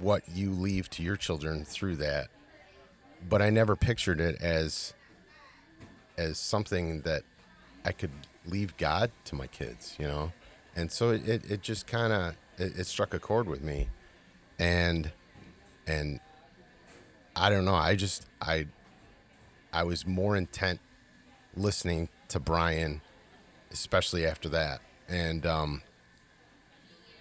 what 0.00 0.22
you 0.34 0.50
leave 0.50 0.90
to 0.90 1.02
your 1.02 1.16
children 1.16 1.64
through 1.64 1.96
that. 1.96 2.28
But 3.28 3.40
I 3.40 3.50
never 3.50 3.76
pictured 3.76 4.20
it 4.20 4.40
as 4.42 4.92
as 6.18 6.38
something 6.38 7.02
that 7.02 7.22
I 7.84 7.92
could 7.92 8.10
leave 8.46 8.76
God 8.76 9.10
to 9.26 9.34
my 9.34 9.46
kids, 9.46 9.94
you 9.98 10.06
know, 10.06 10.32
and 10.76 10.90
so 10.90 11.10
it 11.10 11.28
it, 11.28 11.50
it 11.50 11.62
just 11.62 11.86
kind 11.86 12.12
of 12.12 12.34
it, 12.58 12.78
it 12.80 12.86
struck 12.86 13.14
a 13.14 13.20
chord 13.20 13.46
with 13.46 13.62
me, 13.62 13.88
and 14.58 15.10
and 15.86 16.20
I 17.36 17.50
don't 17.50 17.64
know, 17.64 17.74
I 17.74 17.96
just 17.96 18.26
I 18.40 18.66
I 19.72 19.82
was 19.84 20.06
more 20.06 20.36
intent 20.36 20.80
listening 21.56 22.08
to 22.28 22.40
Brian 22.40 23.00
especially 23.74 24.24
after 24.24 24.48
that. 24.48 24.80
And 25.08 25.44
um, 25.44 25.82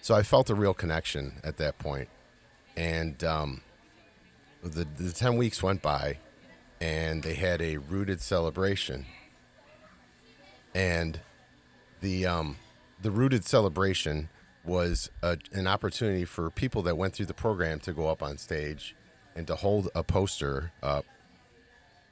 so 0.01 0.15
I 0.15 0.23
felt 0.23 0.49
a 0.49 0.55
real 0.55 0.73
connection 0.73 1.33
at 1.43 1.57
that 1.57 1.77
point. 1.79 2.07
And 2.77 3.21
um, 3.23 3.61
the, 4.63 4.87
the 4.97 5.11
10 5.11 5.35
weeks 5.35 5.61
went 5.61 5.81
by, 5.81 6.19
and 6.79 7.23
they 7.23 7.33
had 7.33 7.61
a 7.61 7.77
rooted 7.77 8.21
celebration. 8.21 9.05
And 10.73 11.19
the, 12.01 12.25
um, 12.25 12.57
the 13.01 13.11
rooted 13.11 13.45
celebration 13.45 14.29
was 14.65 15.09
a, 15.21 15.37
an 15.51 15.67
opportunity 15.67 16.25
for 16.25 16.49
people 16.49 16.81
that 16.83 16.97
went 16.97 17.13
through 17.13 17.25
the 17.25 17.33
program 17.33 17.79
to 17.81 17.93
go 17.93 18.07
up 18.07 18.23
on 18.23 18.37
stage 18.37 18.95
and 19.35 19.45
to 19.47 19.55
hold 19.55 19.89
a 19.93 20.03
poster 20.03 20.71
up 20.81 21.05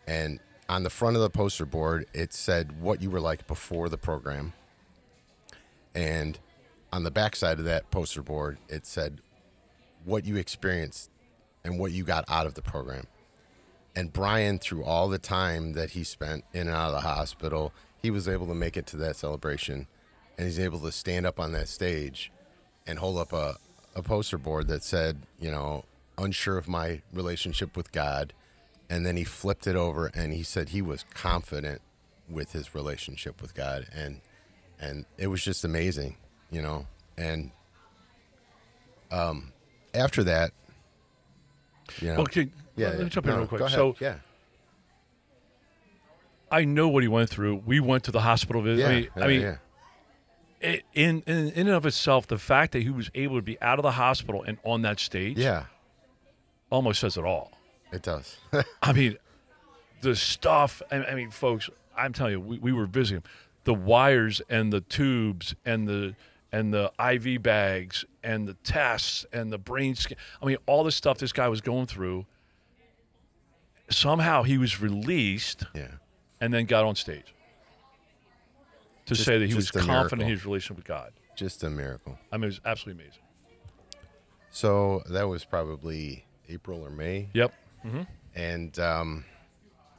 and 0.08 0.40
on 0.68 0.84
the 0.84 0.90
front 0.90 1.16
of 1.16 1.22
the 1.22 1.30
poster 1.30 1.66
board, 1.66 2.06
it 2.14 2.34
said 2.34 2.82
what 2.82 3.02
you 3.02 3.10
were 3.10 3.20
like 3.20 3.46
before 3.48 3.90
the 3.90 3.98
program. 3.98 4.54
And 5.94 6.40
on 6.94 7.04
the 7.04 7.12
back 7.12 7.36
side 7.36 7.60
of 7.60 7.66
that 7.66 7.92
poster 7.92 8.22
board, 8.22 8.58
it 8.70 8.86
said 8.86 9.20
what 10.06 10.26
you 10.26 10.38
experienced 10.38 11.10
and 11.64 11.78
what 11.78 11.92
you 11.92 12.04
got 12.04 12.26
out 12.28 12.48
of 12.48 12.54
the 12.54 12.62
program. 12.62 13.06
And 13.96 14.14
Brian, 14.14 14.60
through 14.60 14.86
all 14.86 15.10
the 15.10 15.20
time 15.20 15.74
that 15.74 15.92
he 15.92 16.04
spent 16.06 16.46
in 16.54 16.68
and 16.68 16.76
out 16.76 16.94
of 16.94 16.94
the 16.94 17.08
hospital, 17.08 17.74
he 18.02 18.10
was 18.10 18.28
able 18.28 18.48
to 18.48 18.56
make 18.56 18.78
it 18.78 18.88
to 18.88 18.98
that 18.98 19.18
celebration. 19.18 19.88
And 20.38 20.48
he's 20.48 20.60
able 20.60 20.80
to 20.80 20.92
stand 20.92 21.26
up 21.26 21.40
on 21.40 21.52
that 21.52 21.68
stage 21.68 22.32
and 22.88 23.00
hold 23.00 23.18
up 23.18 23.34
a, 23.34 23.58
a 23.96 24.02
poster 24.02 24.38
board 24.38 24.68
that 24.68 24.84
said, 24.84 25.18
you 25.40 25.52
know, 25.52 25.86
unsure 26.18 26.58
of 26.58 26.68
my 26.68 27.02
relationship 27.14 27.76
with 27.76 27.92
God 27.92 28.34
and 28.90 29.06
then 29.06 29.16
he 29.16 29.24
flipped 29.24 29.66
it 29.68 29.76
over 29.76 30.12
and 30.14 30.34
he 30.34 30.44
said 30.44 30.70
he 30.70 30.82
was 30.82 31.06
confident 31.14 31.82
with 32.30 32.52
his 32.52 32.76
relationship 32.76 33.42
with 33.42 33.56
God 33.56 33.88
and 33.96 34.22
and 34.80 35.06
it 35.18 35.28
was 35.28 35.44
just 35.44 35.64
amazing, 35.64 36.18
you 36.50 36.62
know. 36.62 36.86
And 37.18 37.52
um 39.12 39.54
after 39.94 40.24
that 40.26 40.52
you 42.00 42.10
know, 42.10 42.22
okay, 42.22 42.50
yeah, 42.76 42.90
let 42.90 43.00
me 43.00 43.10
jump 43.10 43.26
in 43.28 43.32
No, 43.32 43.38
real 43.40 43.48
quick. 43.48 43.70
So 43.70 43.96
yeah, 44.00 44.16
I 46.52 46.66
know 46.66 46.90
what 46.90 47.02
he 47.04 47.08
went 47.08 47.30
through. 47.30 47.64
We 47.66 47.80
went 47.80 48.04
to 48.06 48.12
the 48.12 48.22
hospital 48.22 48.62
visit. 48.62 48.82
yeah, 48.82 48.88
I 48.88 48.92
mean, 48.92 49.10
yeah, 49.16 49.24
I 49.24 49.28
mean 49.28 49.42
yeah. 49.42 49.56
It, 50.62 50.84
in, 50.94 51.24
in 51.26 51.50
in 51.50 51.68
and 51.68 51.70
of 51.70 51.86
itself, 51.86 52.28
the 52.28 52.38
fact 52.38 52.74
that 52.74 52.84
he 52.84 52.90
was 52.90 53.10
able 53.16 53.38
to 53.38 53.42
be 53.42 53.60
out 53.62 53.80
of 53.80 53.84
the 53.84 53.92
hospital 53.92 54.44
and 54.44 54.58
on 54.64 54.84
that 54.84 55.00
stage, 55.00 55.38
yeah, 55.38 55.66
almost 56.70 57.00
says 57.00 57.18
it 57.18 57.26
all. 57.26 57.52
it 57.92 58.02
does. 58.02 58.38
I 58.82 58.94
mean, 58.94 59.18
the 60.02 60.16
stuff. 60.16 60.82
I, 60.92 60.98
I 60.98 61.16
mean, 61.16 61.32
folks, 61.32 61.70
I'm 61.98 62.14
telling 62.14 62.34
you, 62.34 62.40
we, 62.40 62.60
we 62.60 62.72
were 62.72 62.86
visiting 62.86 63.24
the 63.64 63.74
wires 63.74 64.42
and 64.50 64.72
the 64.72 64.82
tubes 64.82 65.56
and 65.66 65.88
the 65.88 66.16
and 66.52 66.74
the 66.74 66.92
IV 67.00 67.42
bags 67.42 68.06
and 68.24 68.48
the 68.48 68.54
tests 68.56 69.26
and 69.32 69.52
the 69.52 69.58
brain 69.58 69.96
scan. 69.96 70.18
I 70.42 70.46
mean, 70.46 70.58
all 70.66 70.84
the 70.84 70.92
stuff 70.92 71.18
this 71.18 71.34
guy 71.34 71.48
was 71.48 71.62
going 71.62 71.88
through. 71.88 72.26
Somehow 73.90 74.44
he 74.44 74.58
was 74.58 74.80
released 74.80 75.66
yeah. 75.74 75.88
and 76.40 76.54
then 76.54 76.66
got 76.66 76.86
on 76.86 76.96
stage 76.96 77.34
to 79.06 79.14
Just- 79.16 79.26
say 79.26 79.38
that 79.40 79.48
he 79.48 79.54
was 79.56 79.66
just 79.72 79.76
a 79.84 79.88
confident 79.88 80.24
in 80.24 80.30
his 80.30 80.46
relationship 80.46 80.78
with 80.78 80.86
God. 80.86 81.12
Just 81.36 81.64
a 81.64 81.70
miracle. 81.70 82.18
I 82.32 82.38
mean, 82.38 82.44
it 82.44 82.48
was 82.48 82.62
absolutely 82.66 83.04
amazing. 83.04 83.22
So 84.52 85.02
that 85.10 85.28
was 85.28 85.46
probably 85.46 86.26
April 86.50 86.84
or 86.86 86.90
May. 86.90 87.30
Yep. 87.34 87.54
and 88.36 88.78
um, 88.80 89.26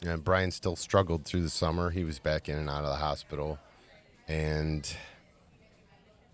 and 0.05 0.23
Brian 0.23 0.51
still 0.51 0.77
struggled 0.77 1.25
through 1.25 1.43
the 1.43 1.49
summer. 1.51 1.91
He 1.91 2.05
was 2.05 2.19
back 2.19 2.49
in 2.49 2.59
and 2.59 2.69
out 2.71 2.85
of 2.85 2.91
the 2.91 2.97
hospital, 2.97 3.59
and 4.29 4.87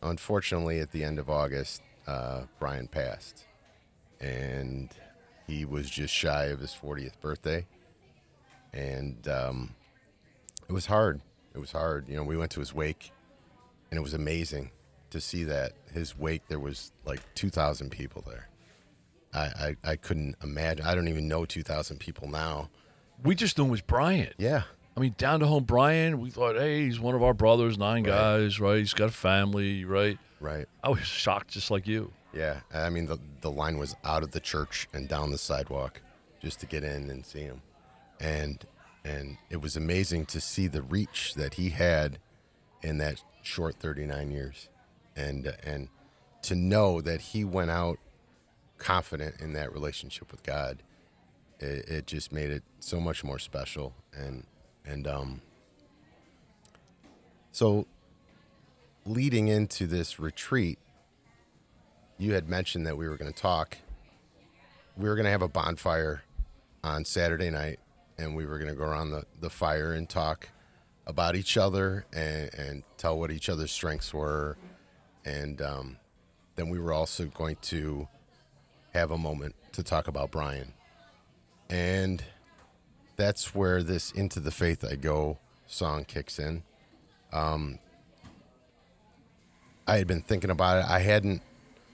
unfortunately, 0.02 0.80
at 0.80 0.90
the 0.92 1.04
end 1.04 1.18
of 1.18 1.30
August, 1.30 1.82
uh, 2.06 2.42
Brian 2.58 2.88
passed, 2.88 3.44
and 4.20 4.90
he 5.46 5.64
was 5.64 5.88
just 5.88 6.12
shy 6.12 6.44
of 6.46 6.60
his 6.60 6.72
40th 6.74 7.20
birthday, 7.20 7.66
and 8.72 9.26
um, 9.28 9.74
it 10.68 10.72
was 10.72 10.86
hard. 10.86 11.20
It 11.54 11.58
was 11.58 11.72
hard. 11.72 12.08
You 12.08 12.16
know, 12.16 12.22
we 12.24 12.36
went 12.36 12.50
to 12.52 12.60
his 12.60 12.74
wake, 12.74 13.10
and 13.90 13.98
it 13.98 14.02
was 14.02 14.14
amazing 14.14 14.70
to 15.10 15.20
see 15.20 15.44
that 15.44 15.72
his 15.92 16.16
wake. 16.18 16.42
There 16.48 16.58
was 16.60 16.92
like 17.04 17.20
2,000 17.34 17.90
people 17.90 18.22
there. 18.26 18.48
I, 19.34 19.40
I, 19.40 19.76
I 19.92 19.96
couldn't 19.96 20.36
imagine. 20.42 20.86
I 20.86 20.94
don't 20.94 21.08
even 21.08 21.28
know 21.28 21.44
2,000 21.44 21.98
people 21.98 22.28
now. 22.28 22.70
We 23.22 23.34
just 23.34 23.58
knew 23.58 23.66
it 23.66 23.70
was 23.70 23.80
Brian. 23.80 24.32
Yeah. 24.38 24.62
I 24.96 25.00
mean, 25.00 25.14
down 25.18 25.40
to 25.40 25.46
home 25.46 25.64
Brian, 25.64 26.20
we 26.20 26.30
thought, 26.30 26.56
hey, 26.56 26.84
he's 26.84 26.98
one 26.98 27.14
of 27.14 27.22
our 27.22 27.34
brothers, 27.34 27.78
nine 27.78 28.04
Right. 28.04 28.10
guys, 28.10 28.58
right? 28.60 28.78
He's 28.78 28.94
got 28.94 29.08
a 29.08 29.12
family, 29.12 29.84
right? 29.84 30.18
Right. 30.40 30.66
I 30.82 30.88
was 30.88 31.00
shocked 31.00 31.48
just 31.48 31.70
like 31.70 31.86
you. 31.86 32.12
Yeah. 32.32 32.60
I 32.72 32.90
mean, 32.90 33.06
the, 33.06 33.18
the 33.40 33.50
line 33.50 33.78
was 33.78 33.96
out 34.04 34.22
of 34.22 34.30
the 34.32 34.40
church 34.40 34.88
and 34.92 35.08
down 35.08 35.30
the 35.30 35.38
sidewalk 35.38 36.00
just 36.42 36.60
to 36.60 36.66
get 36.66 36.84
in 36.84 37.10
and 37.10 37.24
see 37.24 37.40
him. 37.42 37.60
And, 38.20 38.64
and 39.08 39.38
it 39.48 39.62
was 39.62 39.74
amazing 39.74 40.26
to 40.26 40.40
see 40.40 40.66
the 40.66 40.82
reach 40.82 41.34
that 41.34 41.54
he 41.54 41.70
had 41.70 42.18
in 42.82 42.98
that 42.98 43.22
short 43.42 43.76
39 43.76 44.30
years. 44.30 44.68
And, 45.16 45.56
and 45.64 45.88
to 46.42 46.54
know 46.54 47.00
that 47.00 47.20
he 47.20 47.42
went 47.42 47.70
out 47.70 47.98
confident 48.76 49.40
in 49.40 49.54
that 49.54 49.72
relationship 49.72 50.30
with 50.30 50.42
God, 50.42 50.82
it, 51.58 51.88
it 51.88 52.06
just 52.06 52.32
made 52.32 52.50
it 52.50 52.62
so 52.80 53.00
much 53.00 53.24
more 53.24 53.38
special. 53.38 53.94
And, 54.12 54.44
and, 54.84 55.08
um, 55.08 55.40
so 57.50 57.86
leading 59.06 59.48
into 59.48 59.86
this 59.86 60.20
retreat, 60.20 60.78
you 62.18 62.34
had 62.34 62.46
mentioned 62.46 62.86
that 62.86 62.98
we 62.98 63.08
were 63.08 63.16
going 63.16 63.32
to 63.32 63.40
talk, 63.40 63.78
we 64.98 65.08
were 65.08 65.16
gonna 65.16 65.30
have 65.30 65.42
a 65.42 65.48
bonfire 65.48 66.22
on 66.82 67.04
Saturday 67.04 67.50
night, 67.50 67.78
and 68.18 68.34
we 68.34 68.44
were 68.44 68.58
gonna 68.58 68.74
go 68.74 68.84
around 68.84 69.10
the, 69.10 69.24
the 69.40 69.50
fire 69.50 69.92
and 69.92 70.08
talk 70.08 70.48
about 71.06 71.36
each 71.36 71.56
other 71.56 72.04
and, 72.12 72.52
and 72.54 72.82
tell 72.98 73.18
what 73.18 73.30
each 73.30 73.48
other's 73.48 73.72
strengths 73.72 74.12
were, 74.12 74.56
and 75.24 75.62
um, 75.62 75.96
then 76.56 76.68
we 76.68 76.78
were 76.78 76.92
also 76.92 77.26
going 77.26 77.56
to 77.62 78.06
have 78.92 79.10
a 79.10 79.18
moment 79.18 79.54
to 79.72 79.82
talk 79.82 80.08
about 80.08 80.30
Brian, 80.30 80.72
and 81.70 82.22
that's 83.16 83.54
where 83.54 83.82
this 83.82 84.10
"Into 84.12 84.40
the 84.40 84.50
Faith 84.50 84.84
I 84.84 84.96
Go" 84.96 85.38
song 85.66 86.04
kicks 86.04 86.38
in. 86.38 86.62
Um, 87.32 87.78
I 89.86 89.96
had 89.96 90.06
been 90.06 90.22
thinking 90.22 90.50
about 90.50 90.84
it. 90.84 90.90
I 90.90 90.98
hadn't. 90.98 91.42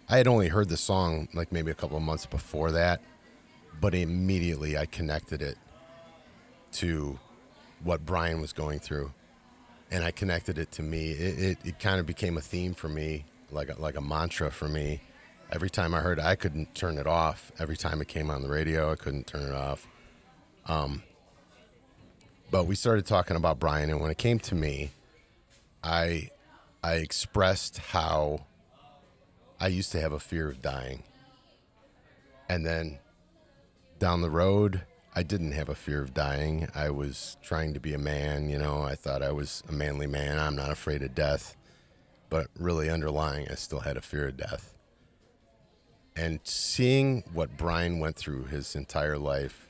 I 0.09 0.17
had 0.17 0.27
only 0.27 0.49
heard 0.49 0.69
the 0.69 0.77
song 0.77 1.29
like 1.33 1.53
maybe 1.53 1.71
a 1.71 1.75
couple 1.75 1.97
of 1.97 2.03
months 2.03 2.27
before 2.27 2.73
that, 2.73 3.01
but 3.81 3.95
immediately 3.95 4.77
I 4.77 4.87
connected 4.87 5.41
it 5.41 5.57
to 6.75 7.19
what 7.83 8.05
Brian 8.05 8.41
was 8.41 8.53
going 8.53 8.79
through, 8.81 9.13
and 9.91 10.05
I 10.05 10.11
connected 10.11 10.59
it 10.59 10.73
to 10.73 10.83
me. 10.83 11.11
It 11.11 11.39
it, 11.39 11.59
it 11.65 11.79
kind 11.79 12.01
of 12.01 12.07
became 12.07 12.37
a 12.37 12.41
theme 12.41 12.75
for 12.75 12.89
me, 12.89 13.25
like 13.51 13.69
a, 13.69 13.81
like 13.81 13.97
a 13.97 14.01
mantra 14.01 14.51
for 14.51 14.69
me. 14.69 15.01
Every 15.53 15.71
time 15.71 15.95
I 15.95 16.01
heard 16.01 16.19
it, 16.19 16.25
I 16.25 16.35
couldn't 16.35 16.75
turn 16.75 16.99
it 16.99 17.07
off. 17.07 17.53
Every 17.59 17.77
time 17.77 18.01
it 18.01 18.09
came 18.09 18.31
on 18.31 18.43
the 18.43 18.49
radio, 18.49 18.93
I 18.93 18.97
couldn't 18.97 19.27
turn 19.27 19.43
it 19.43 19.55
off. 19.55 19.87
Um, 20.67 21.03
but 22.51 22.67
we 22.67 22.75
started 22.75 23.07
talking 23.07 23.37
about 23.37 23.59
Brian, 23.59 23.91
and 23.91 24.01
when 24.01 24.11
it 24.11 24.19
came 24.19 24.39
to 24.41 24.55
me, 24.55 24.91
I 25.83 26.31
I 26.83 26.95
expressed 26.95 27.79
how 27.79 28.47
I 29.61 29.69
used 29.69 29.93
to 29.93 30.01
have 30.01 30.13
a 30.13 30.21
fear 30.21 30.49
of 30.49 30.61
dying. 30.61 31.03
And 32.49 32.65
then 32.67 32.99
down 33.99 34.21
the 34.21 34.31
road, 34.31 34.83
I 35.17 35.23
didn't 35.23 35.53
have 35.53 35.69
a 35.69 35.75
fear 35.77 36.03
of 36.03 36.13
dying. 36.13 36.69
I 36.75 36.91
was 36.91 37.37
trying 37.43 37.73
to 37.75 37.81
be 37.81 37.95
a 37.95 37.99
man, 37.99 38.49
you 38.49 38.59
know, 38.59 38.83
I 38.83 38.97
thought 38.97 39.23
I 39.23 39.31
was 39.31 39.63
a 39.69 39.73
manly 39.73 40.09
man. 40.09 40.41
I'm 40.41 40.57
not 40.57 40.71
afraid 40.71 41.03
of 41.03 41.15
death. 41.15 41.57
But 42.31 42.49
really 42.59 42.91
underlying, 42.91 43.47
I 43.49 43.55
still 43.55 43.81
had 43.81 43.97
a 43.97 44.01
fear 44.01 44.29
of 44.29 44.37
death. 44.37 44.75
And 46.17 46.41
seeing 46.43 47.23
what 47.33 47.57
Brian 47.57 48.01
went 48.01 48.17
through 48.17 48.45
his 48.47 48.75
entire 48.75 49.19
life 49.19 49.69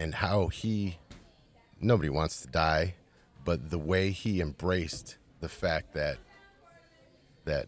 and 0.00 0.16
how 0.16 0.48
he, 0.48 0.98
nobody 1.80 2.08
wants 2.08 2.40
to 2.42 2.48
die, 2.48 2.94
but 3.44 3.70
the 3.70 3.78
way 3.78 4.10
he 4.10 4.40
embraced 4.40 5.18
the 5.40 5.48
fact 5.48 5.94
that 5.94 6.18
that 7.44 7.66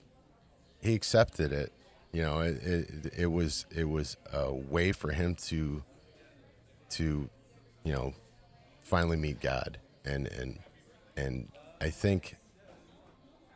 he 0.81 0.95
accepted 0.95 1.53
it 1.53 1.73
you 2.15 2.23
know 2.23 2.41
it, 2.41 2.63
it, 2.63 3.13
it 3.19 3.27
was 3.27 3.67
it 3.75 3.89
was 3.89 4.17
a 4.33 4.53
way 4.53 4.93
for 4.93 5.11
him 5.11 5.35
to 5.35 5.83
to 6.89 7.29
you 7.83 7.93
know 7.93 8.15
finally 8.83 9.17
meet 9.17 9.41
god 9.41 9.79
and 10.05 10.29
and 10.29 10.61
and 11.17 11.49
i 11.81 11.91
think 11.91 12.37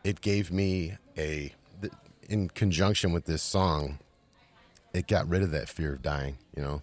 it 0.03 0.21
gave 0.21 0.51
me 0.51 0.97
a 1.17 1.53
in 2.29 2.49
conjunction 2.49 3.13
with 3.13 3.25
this 3.25 3.43
song 3.43 3.99
it 4.93 5.07
got 5.07 5.29
rid 5.29 5.43
of 5.43 5.53
that 5.53 5.69
fear 5.69 5.95
of 5.95 6.03
dying 6.03 6.37
you 6.57 6.63
know 6.63 6.83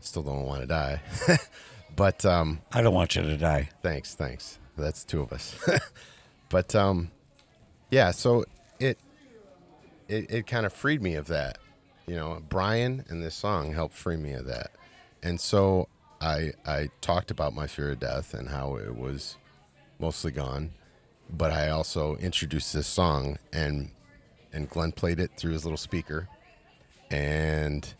still 0.00 0.22
don't 0.22 0.44
want 0.44 0.60
to 0.60 0.66
die 0.66 1.00
but 1.96 2.24
um 2.26 2.60
I 2.72 2.82
don't 2.82 2.94
want 2.94 3.14
you 3.16 3.22
to 3.22 3.36
die. 3.36 3.68
Thanks, 3.82 4.14
thanks. 4.14 4.58
That's 4.76 5.04
two 5.04 5.20
of 5.20 5.32
us. 5.32 5.54
but 6.48 6.74
um, 6.74 7.10
yeah. 7.90 8.10
So 8.10 8.44
it 8.80 8.98
it 10.12 10.30
it 10.30 10.46
kind 10.46 10.66
of 10.66 10.72
freed 10.72 11.02
me 11.02 11.14
of 11.14 11.26
that. 11.28 11.58
You 12.06 12.16
know, 12.16 12.42
Brian 12.48 13.04
and 13.08 13.22
this 13.22 13.34
song 13.34 13.72
helped 13.72 13.94
free 13.94 14.16
me 14.16 14.32
of 14.32 14.46
that. 14.46 14.72
And 15.22 15.40
so 15.40 15.88
I 16.20 16.52
I 16.66 16.90
talked 17.00 17.30
about 17.30 17.54
my 17.54 17.66
fear 17.66 17.92
of 17.92 18.00
death 18.00 18.34
and 18.34 18.48
how 18.48 18.76
it 18.76 18.96
was 18.96 19.36
mostly 19.98 20.32
gone. 20.32 20.72
But 21.30 21.52
I 21.52 21.70
also 21.70 22.16
introduced 22.16 22.72
this 22.72 22.86
song 22.86 23.38
and 23.52 23.90
and 24.52 24.68
Glenn 24.68 24.92
played 24.92 25.18
it 25.18 25.30
through 25.36 25.52
his 25.52 25.64
little 25.64 25.78
speaker 25.78 26.28
and 27.10 27.94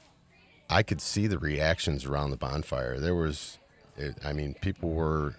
I 0.69 0.83
could 0.83 1.01
see 1.01 1.27
the 1.27 1.39
reactions 1.39 2.05
around 2.05 2.31
the 2.31 2.37
bonfire. 2.37 2.99
There 2.99 3.15
was 3.15 3.59
it, 3.97 4.17
I 4.25 4.33
mean, 4.33 4.55
people 4.61 4.91
were 4.91 5.35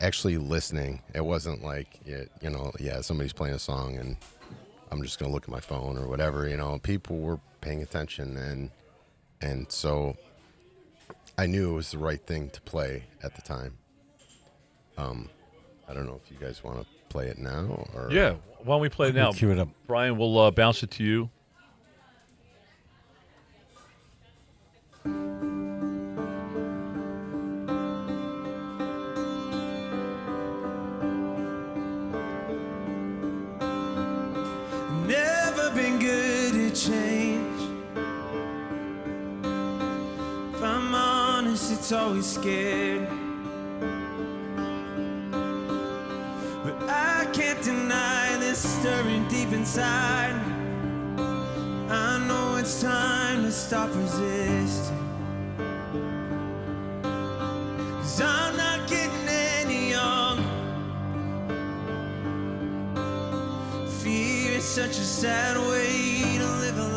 actually 0.00 0.38
listening. 0.38 1.02
It 1.14 1.24
wasn't 1.24 1.62
like, 1.62 2.00
it, 2.06 2.30
you 2.40 2.50
know, 2.50 2.72
yeah, 2.78 3.00
somebody's 3.00 3.32
playing 3.32 3.54
a 3.54 3.58
song 3.58 3.96
and 3.96 4.16
I'm 4.90 5.02
just 5.02 5.18
going 5.18 5.30
to 5.30 5.34
look 5.34 5.44
at 5.44 5.50
my 5.50 5.60
phone 5.60 5.98
or 5.98 6.06
whatever. 6.08 6.48
You 6.48 6.56
know, 6.56 6.78
people 6.78 7.18
were 7.18 7.40
paying 7.60 7.82
attention, 7.82 8.36
and 8.36 8.70
and 9.40 9.70
so 9.70 10.16
I 11.38 11.46
knew 11.46 11.70
it 11.70 11.74
was 11.74 11.90
the 11.90 11.98
right 11.98 12.20
thing 12.20 12.50
to 12.50 12.60
play 12.62 13.04
at 13.22 13.34
the 13.34 13.42
time. 13.42 13.78
Um, 14.96 15.28
I 15.88 15.94
don't 15.94 16.06
know 16.06 16.20
if 16.24 16.30
you 16.30 16.38
guys 16.38 16.64
want 16.64 16.80
to 16.80 16.86
play 17.08 17.26
it 17.26 17.38
now 17.38 17.86
or 17.94 18.08
Yeah, 18.10 18.34
why 18.64 18.74
don't 18.74 18.80
we 18.80 18.88
play 18.88 19.08
it 19.08 19.14
now? 19.14 19.32
Cue 19.32 19.50
it 19.50 19.58
up. 19.58 19.68
Brian, 19.86 20.16
we'll 20.16 20.38
uh, 20.38 20.50
bounce 20.50 20.82
it 20.82 20.90
to 20.92 21.04
you. 21.04 21.30
It's 41.86 41.92
always 41.92 42.26
scared. 42.26 43.06
But 46.64 46.74
I 46.90 47.28
can't 47.32 47.62
deny 47.62 48.36
this 48.40 48.58
stirring 48.58 49.28
deep 49.28 49.52
inside. 49.52 50.34
I 51.88 52.18
know 52.26 52.56
it's 52.56 52.82
time 52.82 53.44
to 53.44 53.52
stop 53.52 53.94
resisting. 53.94 54.98
Cause 57.02 58.20
I'm 58.20 58.56
not 58.56 58.88
getting 58.88 59.28
any 59.28 59.90
younger. 59.90 60.42
Fear 64.02 64.54
is 64.54 64.64
such 64.64 64.98
a 64.98 65.06
sad 65.22 65.56
way 65.56 66.36
to 66.38 66.46
live 66.62 66.78
a 66.78 66.88
life. 66.88 66.95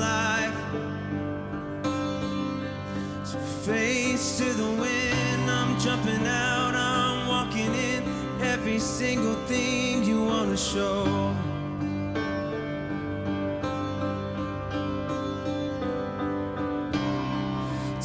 To 4.40 4.54
the 4.54 4.72
wind, 4.72 5.52
I'm 5.52 5.78
jumping 5.78 6.26
out, 6.26 6.74
I'm 6.74 7.28
walking 7.28 7.76
in. 7.76 8.02
Every 8.42 8.80
single 8.80 9.36
thing 9.48 10.06
you 10.06 10.24
wanna 10.24 10.56
show. 10.56 11.36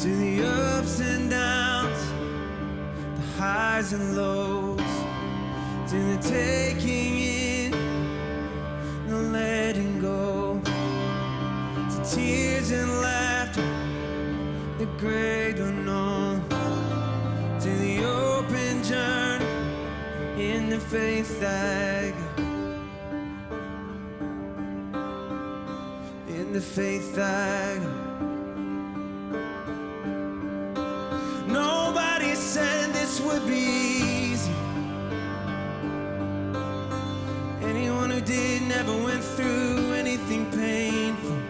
To 0.01 0.09
the 0.23 0.33
ups 0.45 0.99
and 0.99 1.29
downs, 1.29 2.01
the 3.17 3.25
highs 3.39 3.93
and 3.93 4.17
lows, 4.17 4.93
to 5.89 5.97
the 6.11 6.17
taking 6.21 7.13
in 7.17 7.71
no 9.07 9.21
letting 9.39 10.01
go. 10.01 10.59
To 11.91 11.97
tears 12.13 12.71
and 12.71 12.91
laughter, 13.01 13.69
the 14.79 14.87
great 14.97 15.59
unknown, 15.59 16.14
in 20.65 20.71
the 20.71 20.79
faith 20.79 21.43
I 21.43 22.11
go, 22.17 22.43
in 26.27 26.53
the 26.53 26.61
faith 26.61 27.19
I 27.19 27.77
go. 27.83 27.91
Nobody 31.45 32.33
said 32.33 32.91
this 32.93 33.21
would 33.21 33.45
be 33.45 34.31
easy. 34.31 34.51
Anyone 37.61 38.09
who 38.09 38.21
did 38.21 38.63
never 38.63 38.97
went 39.03 39.23
through 39.23 39.93
anything 39.93 40.49
painful. 40.49 41.41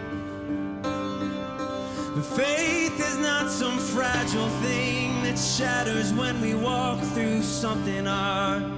But 2.16 2.26
faith 2.36 3.00
is 3.00 3.18
not 3.20 3.50
some 3.50 3.80
fragile 3.80 4.50
thing 4.62 5.24
that 5.24 5.40
shatters 5.40 6.12
when 6.12 6.42
we 6.42 6.54
walk 6.54 7.00
through 7.14 7.44
something 7.44 8.04
hard 8.04 8.75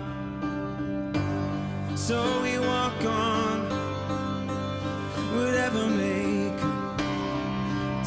so 2.07 2.41
we 2.41 2.57
walk 2.57 3.03
on, 3.03 3.67
whatever 5.35 5.79
ever 5.79 5.89
make 5.89 6.57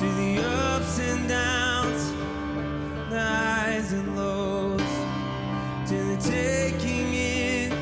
to 0.01 0.07
the 0.21 0.43
ups 0.43 0.99
and 1.01 1.29
downs, 1.29 2.11
the 3.11 3.21
highs 3.21 3.93
and 3.93 4.17
lows, 4.17 4.91
to 5.87 5.97
the 6.11 6.17
taking 6.17 7.13
in 7.13 7.73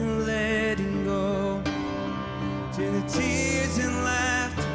and 0.00 0.26
letting 0.26 1.02
go, 1.04 1.62
to 2.74 2.82
the 2.96 3.02
tears 3.08 3.78
and 3.78 3.96
laughter, 4.04 4.68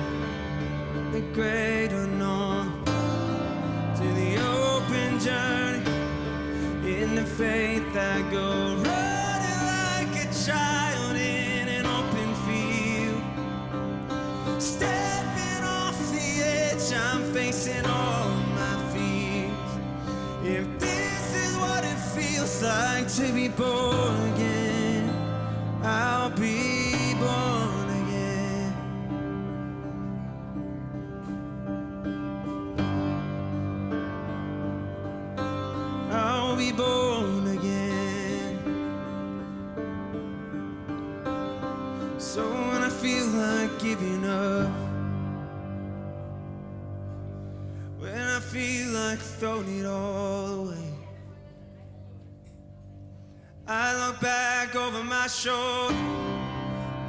the 1.11 1.21
great 1.35 1.91
unknown, 1.91 2.83
to 3.99 4.07
the 4.21 4.31
open 4.57 5.19
journey 5.19 6.99
in 6.99 7.13
the 7.13 7.25
faith 7.25 7.85
that 7.93 8.31
goes. 8.31 8.64
To 23.15 23.31
be 23.31 23.47
born 23.47 24.24
my 55.25 55.29
shoulder. 55.29 55.95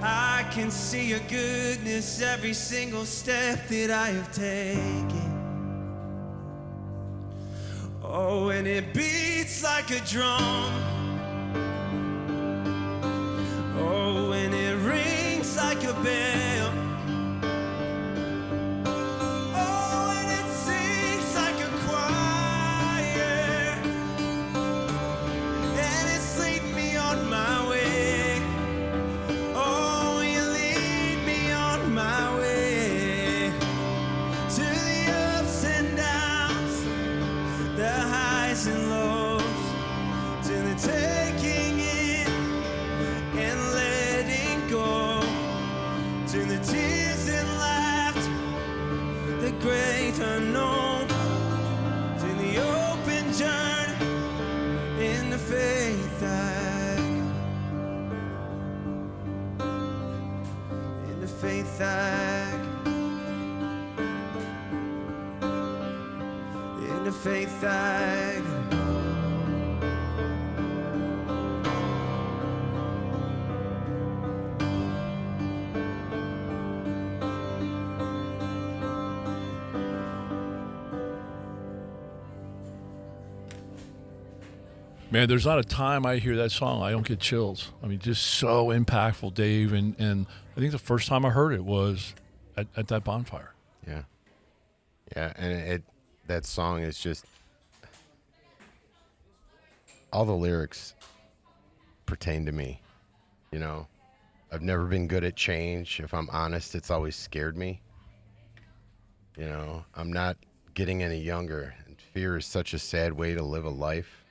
I 0.00 0.46
can 0.50 0.70
see 0.70 1.08
your 1.10 1.20
goodness 1.28 2.22
every 2.22 2.54
single 2.54 3.04
step 3.04 3.68
that 3.68 3.90
I 3.90 4.08
have 4.08 4.32
taken. 4.32 5.28
Oh, 8.02 8.48
and 8.48 8.66
it 8.66 8.94
beats 8.94 9.62
like 9.62 9.90
a 9.90 10.00
drum. 10.06 10.72
Oh, 13.78 14.32
and 14.32 14.54
it 14.54 14.76
rings 14.78 15.54
like 15.58 15.84
a 15.84 15.92
bell. 16.02 16.35
Man, 85.16 85.30
there's 85.30 85.46
not 85.46 85.58
a 85.58 85.64
time 85.64 86.04
I 86.04 86.16
hear 86.16 86.36
that 86.36 86.52
song 86.52 86.82
I 86.82 86.90
don't 86.90 87.06
get 87.06 87.20
chills. 87.20 87.72
I 87.82 87.86
mean, 87.86 87.98
just 88.00 88.22
so 88.22 88.66
impactful, 88.66 89.32
Dave. 89.32 89.72
And, 89.72 89.98
and 89.98 90.26
I 90.54 90.60
think 90.60 90.72
the 90.72 90.78
first 90.78 91.08
time 91.08 91.24
I 91.24 91.30
heard 91.30 91.54
it 91.54 91.64
was 91.64 92.12
at, 92.54 92.66
at 92.76 92.88
that 92.88 93.02
bonfire. 93.02 93.54
Yeah. 93.88 94.02
Yeah, 95.16 95.32
and 95.36 95.52
it 95.54 95.82
that 96.26 96.44
song 96.44 96.82
is 96.82 96.98
just 96.98 97.24
all 100.12 100.26
the 100.26 100.36
lyrics 100.36 100.92
pertain 102.04 102.44
to 102.44 102.52
me. 102.52 102.82
You 103.52 103.58
know, 103.58 103.86
I've 104.52 104.60
never 104.60 104.84
been 104.84 105.08
good 105.08 105.24
at 105.24 105.34
change. 105.34 105.98
If 105.98 106.12
I'm 106.12 106.28
honest, 106.28 106.74
it's 106.74 106.90
always 106.90 107.16
scared 107.16 107.56
me. 107.56 107.80
You 109.38 109.46
know, 109.46 109.82
I'm 109.94 110.12
not 110.12 110.36
getting 110.74 111.02
any 111.02 111.22
younger, 111.22 111.74
and 111.86 111.96
fear 112.12 112.36
is 112.36 112.44
such 112.44 112.74
a 112.74 112.78
sad 112.78 113.14
way 113.14 113.32
to 113.32 113.42
live 113.42 113.64
a 113.64 113.70
life. 113.70 114.25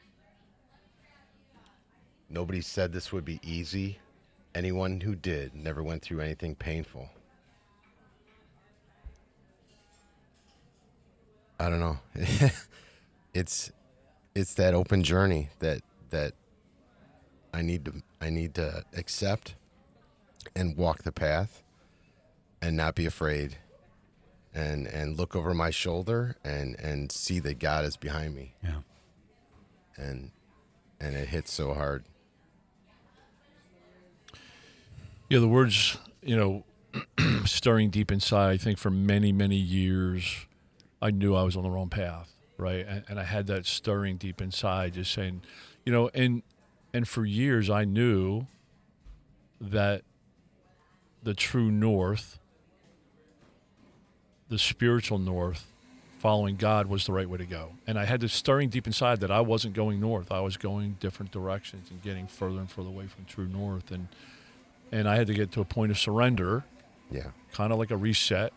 Nobody 2.29 2.61
said 2.61 2.91
this 2.91 3.11
would 3.13 3.25
be 3.25 3.39
easy. 3.43 3.99
Anyone 4.53 5.01
who 5.01 5.15
did 5.15 5.53
never 5.55 5.83
went 5.83 6.01
through 6.01 6.21
anything 6.21 6.55
painful. 6.55 7.09
I 11.59 11.69
don't 11.69 11.79
know. 11.79 11.99
it's 13.33 13.71
it's 14.33 14.53
that 14.55 14.73
open 14.73 15.03
journey 15.03 15.49
that 15.59 15.81
that 16.09 16.33
I 17.53 17.61
need 17.61 17.85
to 17.85 17.93
I 18.19 18.29
need 18.29 18.53
to 18.55 18.83
accept 18.95 19.55
and 20.55 20.75
walk 20.75 21.03
the 21.03 21.11
path 21.11 21.63
and 22.61 22.75
not 22.75 22.95
be 22.95 23.05
afraid 23.05 23.57
and 24.53 24.87
and 24.87 25.17
look 25.17 25.35
over 25.35 25.53
my 25.53 25.69
shoulder 25.69 26.35
and 26.43 26.77
and 26.79 27.11
see 27.11 27.39
that 27.39 27.59
God 27.59 27.85
is 27.85 27.95
behind 27.97 28.35
me 28.35 28.55
Yeah. 28.63 28.79
and 29.97 30.31
and 30.99 31.15
it 31.15 31.29
hits 31.29 31.53
so 31.53 31.73
hard. 31.73 32.03
Yeah, 35.35 35.41
the 35.41 35.49
words, 35.49 35.97
you 36.23 36.37
know, 36.37 36.63
stirring 37.45 37.89
deep 37.89 38.09
inside, 38.09 38.51
I 38.51 38.55
think 38.55 38.77
for 38.77 38.89
many, 38.89 39.33
many 39.33 39.57
years, 39.57 40.45
I 41.01 41.11
knew 41.11 41.35
I 41.35 41.43
was 41.43 41.57
on 41.57 41.63
the 41.63 41.69
wrong 41.69 41.89
path, 41.89 42.31
right? 42.55 42.85
And, 42.87 43.03
and 43.09 43.19
I 43.19 43.25
had 43.25 43.47
that 43.47 43.65
stirring 43.65 44.15
deep 44.15 44.41
inside, 44.41 44.93
just 44.93 45.11
saying, 45.11 45.41
you 45.85 45.91
know, 45.91 46.09
and 46.13 46.41
and 46.93 47.05
for 47.05 47.25
years 47.25 47.69
I 47.69 47.83
knew 47.83 48.47
that 49.59 50.03
the 51.21 51.33
true 51.33 51.69
north, 51.69 52.39
the 54.47 54.57
spiritual 54.57 55.19
north, 55.19 55.69
following 56.17 56.55
God 56.55 56.87
was 56.87 57.05
the 57.05 57.11
right 57.11 57.29
way 57.29 57.39
to 57.39 57.45
go. 57.45 57.73
And 57.85 57.99
I 57.99 58.05
had 58.05 58.21
this 58.21 58.31
stirring 58.31 58.69
deep 58.69 58.87
inside 58.87 59.19
that 59.19 59.31
I 59.31 59.41
wasn't 59.41 59.73
going 59.73 59.99
north. 59.99 60.31
I 60.31 60.39
was 60.39 60.55
going 60.55 60.95
different 61.01 61.33
directions 61.33 61.91
and 61.91 62.01
getting 62.01 62.25
further 62.25 62.59
and 62.59 62.71
further 62.71 62.87
away 62.87 63.07
from 63.07 63.25
true 63.25 63.49
north. 63.49 63.91
And 63.91 64.07
and 64.95 65.07
I 65.09 65.15
had 65.17 65.27
to 65.27 65.33
get 65.33 65.51
to 65.53 65.61
a 65.61 65.65
point 65.65 65.91
of 65.91 65.97
surrender, 65.99 66.63
Yeah. 67.11 67.27
kind 67.51 67.71
of 67.73 67.79
like 67.79 67.91
a 67.91 67.97
reset, 67.97 68.53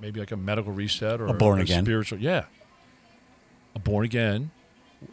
maybe 0.00 0.20
like 0.20 0.32
a 0.32 0.36
medical 0.36 0.72
reset 0.72 1.20
or 1.20 1.26
A 1.26 1.34
born 1.34 1.60
again. 1.60 1.84
spiritual. 1.84 2.18
Yeah, 2.20 2.44
a 3.74 3.78
born 3.78 4.04
again. 4.04 4.50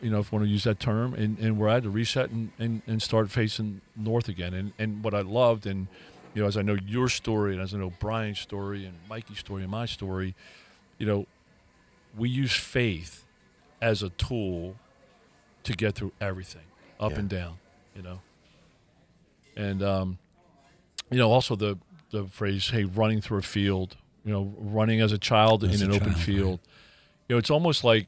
You 0.01 0.09
know, 0.09 0.19
if 0.19 0.31
you 0.31 0.37
want 0.37 0.47
to 0.47 0.51
use 0.51 0.63
that 0.63 0.79
term, 0.79 1.13
and, 1.13 1.37
and 1.39 1.57
where 1.57 1.67
I 1.69 1.73
had 1.75 1.83
to 1.83 1.89
reset 1.89 2.29
and, 2.29 2.51
and, 2.57 2.81
and 2.87 3.01
start 3.01 3.29
facing 3.29 3.81
north 3.95 4.29
again. 4.29 4.53
And 4.53 4.71
and 4.79 5.03
what 5.03 5.13
I 5.13 5.21
loved, 5.21 5.65
and 5.65 5.87
you 6.33 6.41
know, 6.41 6.47
as 6.47 6.55
I 6.55 6.61
know 6.61 6.77
your 6.85 7.09
story, 7.09 7.51
and 7.53 7.61
as 7.61 7.73
I 7.73 7.77
know 7.77 7.91
Brian's 7.99 8.39
story, 8.39 8.85
and 8.85 8.95
Mikey's 9.09 9.39
story, 9.39 9.63
and 9.63 9.71
my 9.71 9.85
story, 9.85 10.33
you 10.97 11.05
know, 11.05 11.25
we 12.17 12.29
use 12.29 12.53
faith 12.55 13.25
as 13.81 14.01
a 14.01 14.09
tool 14.11 14.75
to 15.63 15.73
get 15.73 15.95
through 15.95 16.13
everything, 16.21 16.67
up 16.99 17.11
Yeah. 17.11 17.19
and 17.19 17.29
down. 17.29 17.57
You 17.95 18.03
know, 18.03 18.21
and 19.57 19.83
um, 19.83 20.17
you 21.11 21.17
know, 21.17 21.31
also 21.31 21.55
the 21.55 21.77
the 22.11 22.25
phrase, 22.25 22.69
"Hey, 22.69 22.85
running 22.85 23.21
through 23.21 23.39
a 23.39 23.43
field," 23.43 23.97
you 24.25 24.31
know, 24.31 24.53
running 24.57 25.01
as 25.01 25.11
a 25.11 25.17
child 25.17 25.63
As 25.63 25.81
in 25.81 25.89
a 25.89 25.91
an 25.91 26.01
open 26.01 26.13
child, 26.13 26.23
field. 26.23 26.59
You 27.27 27.35
know, 27.35 27.37
it's 27.37 27.51
almost 27.51 27.83
like 27.83 28.07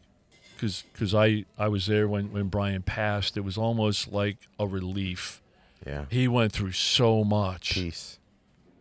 because 0.55 1.13
I 1.13 1.45
I 1.57 1.67
was 1.67 1.87
there 1.87 2.07
when 2.07 2.31
when 2.31 2.47
Brian 2.47 2.81
passed. 2.81 3.37
It 3.37 3.41
was 3.41 3.57
almost 3.57 4.11
like 4.11 4.37
a 4.59 4.65
relief. 4.65 5.41
Yeah. 5.85 6.05
He 6.09 6.27
went 6.27 6.53
through 6.53 6.71
so 6.71 7.23
much. 7.23 7.73
Peace. 7.73 8.19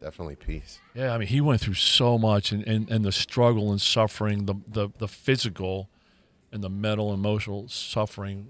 Definitely 0.00 0.36
peace. 0.36 0.78
Yeah, 0.94 1.14
I 1.14 1.18
mean, 1.18 1.28
he 1.28 1.40
went 1.40 1.60
through 1.60 1.74
so 1.74 2.18
much, 2.18 2.50
and, 2.50 2.66
and, 2.66 2.90
and 2.90 3.04
the 3.04 3.12
struggle 3.12 3.70
and 3.70 3.80
suffering, 3.80 4.46
the, 4.46 4.54
the 4.66 4.88
the 4.98 5.08
physical, 5.08 5.88
and 6.50 6.62
the 6.62 6.68
mental, 6.68 7.14
emotional 7.14 7.68
suffering 7.68 8.48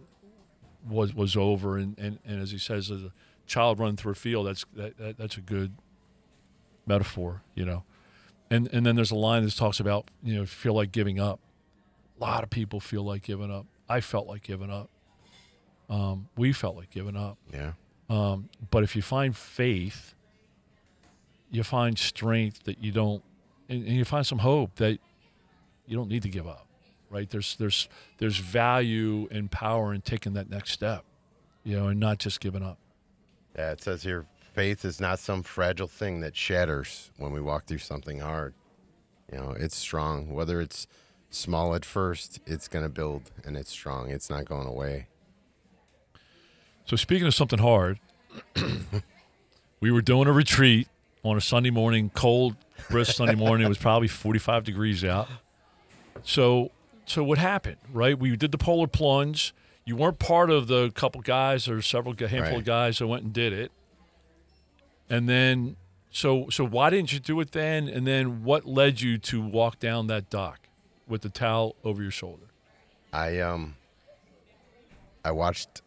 was 0.88 1.14
was 1.14 1.36
over. 1.36 1.76
And, 1.76 1.98
and, 1.98 2.18
and 2.24 2.40
as 2.40 2.52
he 2.52 2.58
says, 2.58 2.90
as 2.90 3.02
a 3.02 3.12
child 3.52 3.78
running 3.78 3.96
through 3.96 4.12
a 4.12 4.16
field, 4.16 4.46
that's 4.46 4.64
that, 4.74 4.96
that 4.98 5.18
that's 5.18 5.36
a 5.36 5.40
good 5.40 5.72
metaphor, 6.86 7.42
you 7.54 7.64
know. 7.64 7.84
And 8.50 8.68
and 8.72 8.84
then 8.86 8.96
there's 8.96 9.10
a 9.10 9.16
line 9.16 9.44
that 9.44 9.56
talks 9.56 9.78
about 9.80 10.10
you 10.22 10.34
know 10.34 10.46
feel 10.46 10.74
like 10.74 10.90
giving 10.92 11.20
up. 11.20 11.38
A 12.18 12.24
lot 12.24 12.42
of 12.42 12.50
people 12.50 12.80
feel 12.80 13.02
like 13.02 13.22
giving 13.22 13.50
up. 13.50 13.66
I 13.88 14.00
felt 14.00 14.26
like 14.26 14.42
giving 14.42 14.70
up. 14.70 14.88
Um, 15.90 16.28
we 16.36 16.52
felt 16.52 16.76
like 16.76 16.90
giving 16.90 17.16
up. 17.16 17.36
Yeah. 17.52 17.72
Um, 18.08 18.48
but 18.70 18.82
if 18.82 18.96
you 18.96 19.02
find 19.02 19.36
faith, 19.36 20.14
you 21.50 21.62
find 21.62 21.98
strength 21.98 22.64
that 22.64 22.82
you 22.82 22.92
don't, 22.92 23.22
and, 23.68 23.86
and 23.86 23.96
you 23.96 24.04
find 24.04 24.26
some 24.26 24.38
hope 24.38 24.76
that, 24.76 24.98
You 25.86 25.96
don't 25.96 26.08
need 26.08 26.22
to 26.22 26.28
give 26.30 26.46
up, 26.46 26.66
right? 27.10 27.28
There's 27.28 27.56
there's 27.56 27.88
there's 28.18 28.38
value 28.38 29.28
and 29.30 29.50
power 29.50 29.92
in 29.92 30.00
taking 30.00 30.34
that 30.34 30.48
next 30.48 30.70
step, 30.72 31.04
you 31.64 31.76
know, 31.76 31.88
and 31.88 31.98
not 32.00 32.18
just 32.18 32.40
giving 32.40 32.62
up. 32.62 32.78
Yeah, 33.56 33.72
it 33.72 33.82
says 33.82 34.02
here 34.02 34.26
faith 34.54 34.84
is 34.84 35.00
not 35.00 35.18
some 35.18 35.42
fragile 35.42 35.88
thing 35.88 36.20
that 36.20 36.36
shatters 36.36 37.10
when 37.16 37.32
we 37.32 37.40
walk 37.40 37.64
through 37.64 37.78
something 37.78 38.20
hard. 38.20 38.54
You 39.32 39.38
know, 39.38 39.54
it's 39.58 39.76
strong. 39.76 40.32
Whether 40.34 40.60
it's 40.60 40.86
small 41.30 41.74
at 41.74 41.84
first, 41.84 42.40
it's 42.46 42.68
going 42.68 42.84
to 42.84 42.90
build 42.90 43.30
and 43.44 43.56
it's 43.56 43.70
strong. 43.70 44.10
It's 44.10 44.28
not 44.28 44.44
going 44.44 44.66
away. 44.66 45.06
So 46.84 46.96
speaking 46.96 47.26
of 47.26 47.34
something 47.34 47.60
hard, 47.60 47.98
we 49.80 49.90
were 49.90 50.02
doing 50.02 50.28
a 50.28 50.32
retreat 50.32 50.88
on 51.24 51.36
a 51.36 51.40
Sunday 51.40 51.70
morning, 51.70 52.10
cold, 52.14 52.56
brisk 52.90 53.16
Sunday 53.16 53.34
morning. 53.34 53.64
It 53.64 53.68
was 53.68 53.78
probably 53.78 54.08
45 54.08 54.64
degrees 54.64 55.04
out. 55.04 55.28
So, 56.24 56.70
so 57.06 57.24
what 57.24 57.38
happened? 57.38 57.78
Right, 57.92 58.18
we 58.18 58.36
did 58.36 58.52
the 58.52 58.58
polar 58.58 58.86
plunge. 58.86 59.54
You 59.84 59.96
weren't 59.96 60.18
part 60.18 60.50
of 60.50 60.68
the 60.68 60.90
couple 60.92 61.20
guys 61.22 61.68
or 61.68 61.82
several 61.82 62.14
handful 62.16 62.40
Right. 62.40 62.52
of 62.58 62.64
guys 62.64 62.98
that 62.98 63.06
went 63.08 63.24
and 63.24 63.32
did 63.32 63.52
it. 63.52 63.72
And 65.10 65.28
then, 65.28 65.76
so 66.10 66.48
so 66.50 66.64
why 66.64 66.90
didn't 66.90 67.12
you 67.12 67.18
do 67.18 67.40
it 67.40 67.52
then? 67.52 67.88
And 67.88 68.06
then, 68.06 68.44
what 68.44 68.64
led 68.64 69.00
you 69.00 69.18
to 69.18 69.40
walk 69.42 69.78
down 69.80 70.06
that 70.06 70.30
dock 70.30 70.60
with 71.08 71.22
the 71.22 71.28
towel 71.28 71.74
over 71.84 72.00
your 72.02 72.12
shoulder? 72.12 72.46
I 73.12 73.40
um 73.40 73.76
I 75.24 75.32
watched 75.32 75.82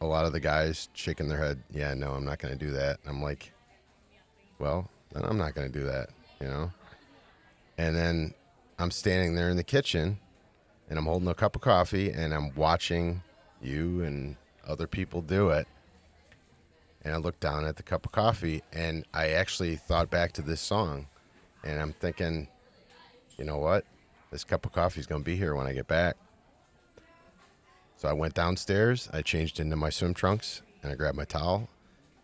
a 0.00 0.06
lot 0.06 0.24
of 0.26 0.32
the 0.32 0.40
guys 0.40 0.88
shaking 0.94 1.28
their 1.28 1.38
head. 1.38 1.62
Yeah, 1.70 1.94
no, 1.94 2.12
I'm 2.12 2.24
not 2.24 2.40
going 2.40 2.56
to 2.56 2.62
do 2.64 2.72
that. 2.72 2.98
I'm 3.06 3.22
like, 3.22 3.52
well, 4.58 4.90
then 5.12 5.24
I'm 5.24 5.38
not 5.38 5.54
going 5.54 5.70
to 5.70 5.78
do 5.78 5.84
that, 5.86 6.10
you 6.40 6.48
know. 6.48 6.72
And 7.78 7.94
then 7.96 8.34
I'm 8.78 8.90
standing 8.90 9.34
there 9.36 9.48
in 9.48 9.56
the 9.56 9.62
kitchen, 9.64 10.18
and 10.92 10.98
I'm 10.98 11.06
holding 11.06 11.28
a 11.28 11.34
cup 11.34 11.56
of 11.56 11.62
coffee, 11.62 12.10
and 12.10 12.34
I'm 12.34 12.54
watching 12.54 13.22
you 13.62 14.02
and 14.02 14.36
other 14.68 14.86
people 14.86 15.22
do 15.22 15.48
it. 15.48 15.66
And 17.02 17.14
I 17.14 17.16
look 17.16 17.40
down 17.40 17.64
at 17.64 17.76
the 17.76 17.82
cup 17.82 18.04
of 18.04 18.12
coffee, 18.12 18.62
and 18.74 19.06
I 19.14 19.28
actually 19.30 19.76
thought 19.76 20.10
back 20.10 20.32
to 20.32 20.42
this 20.42 20.60
song, 20.60 21.06
and 21.64 21.80
I'm 21.80 21.94
thinking, 21.94 22.46
you 23.38 23.46
know 23.46 23.56
what? 23.56 23.86
This 24.30 24.44
cup 24.44 24.66
of 24.66 24.72
coffee 24.72 25.00
is 25.00 25.06
going 25.06 25.22
to 25.22 25.24
be 25.24 25.34
here 25.34 25.54
when 25.54 25.66
I 25.66 25.72
get 25.72 25.88
back. 25.88 26.14
So 27.96 28.06
I 28.06 28.12
went 28.12 28.34
downstairs, 28.34 29.08
I 29.14 29.22
changed 29.22 29.60
into 29.60 29.76
my 29.76 29.88
swim 29.88 30.12
trunks, 30.12 30.60
and 30.82 30.92
I 30.92 30.94
grabbed 30.94 31.16
my 31.16 31.24
towel, 31.24 31.70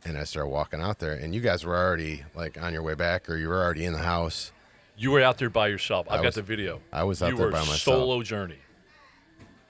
and 0.04 0.18
I 0.18 0.24
started 0.24 0.50
walking 0.50 0.82
out 0.82 0.98
there. 0.98 1.14
And 1.14 1.34
you 1.34 1.40
guys 1.40 1.64
were 1.64 1.74
already 1.74 2.22
like 2.34 2.62
on 2.62 2.74
your 2.74 2.82
way 2.82 2.92
back, 2.92 3.30
or 3.30 3.38
you 3.38 3.48
were 3.48 3.62
already 3.62 3.86
in 3.86 3.94
the 3.94 3.98
house. 3.98 4.52
You 4.98 5.12
were 5.12 5.22
out 5.22 5.38
there 5.38 5.48
by 5.48 5.68
yourself. 5.68 6.06
I've 6.10 6.14
I 6.14 6.16
got 6.22 6.26
was- 6.26 6.34
the 6.34 6.42
video. 6.42 6.80
I 6.92 7.04
was 7.04 7.22
out 7.22 7.30
you 7.30 7.36
there 7.36 7.46
were 7.46 7.52
by 7.52 7.60
myself. 7.60 7.78
Solo 7.78 8.22
journey. 8.22 8.58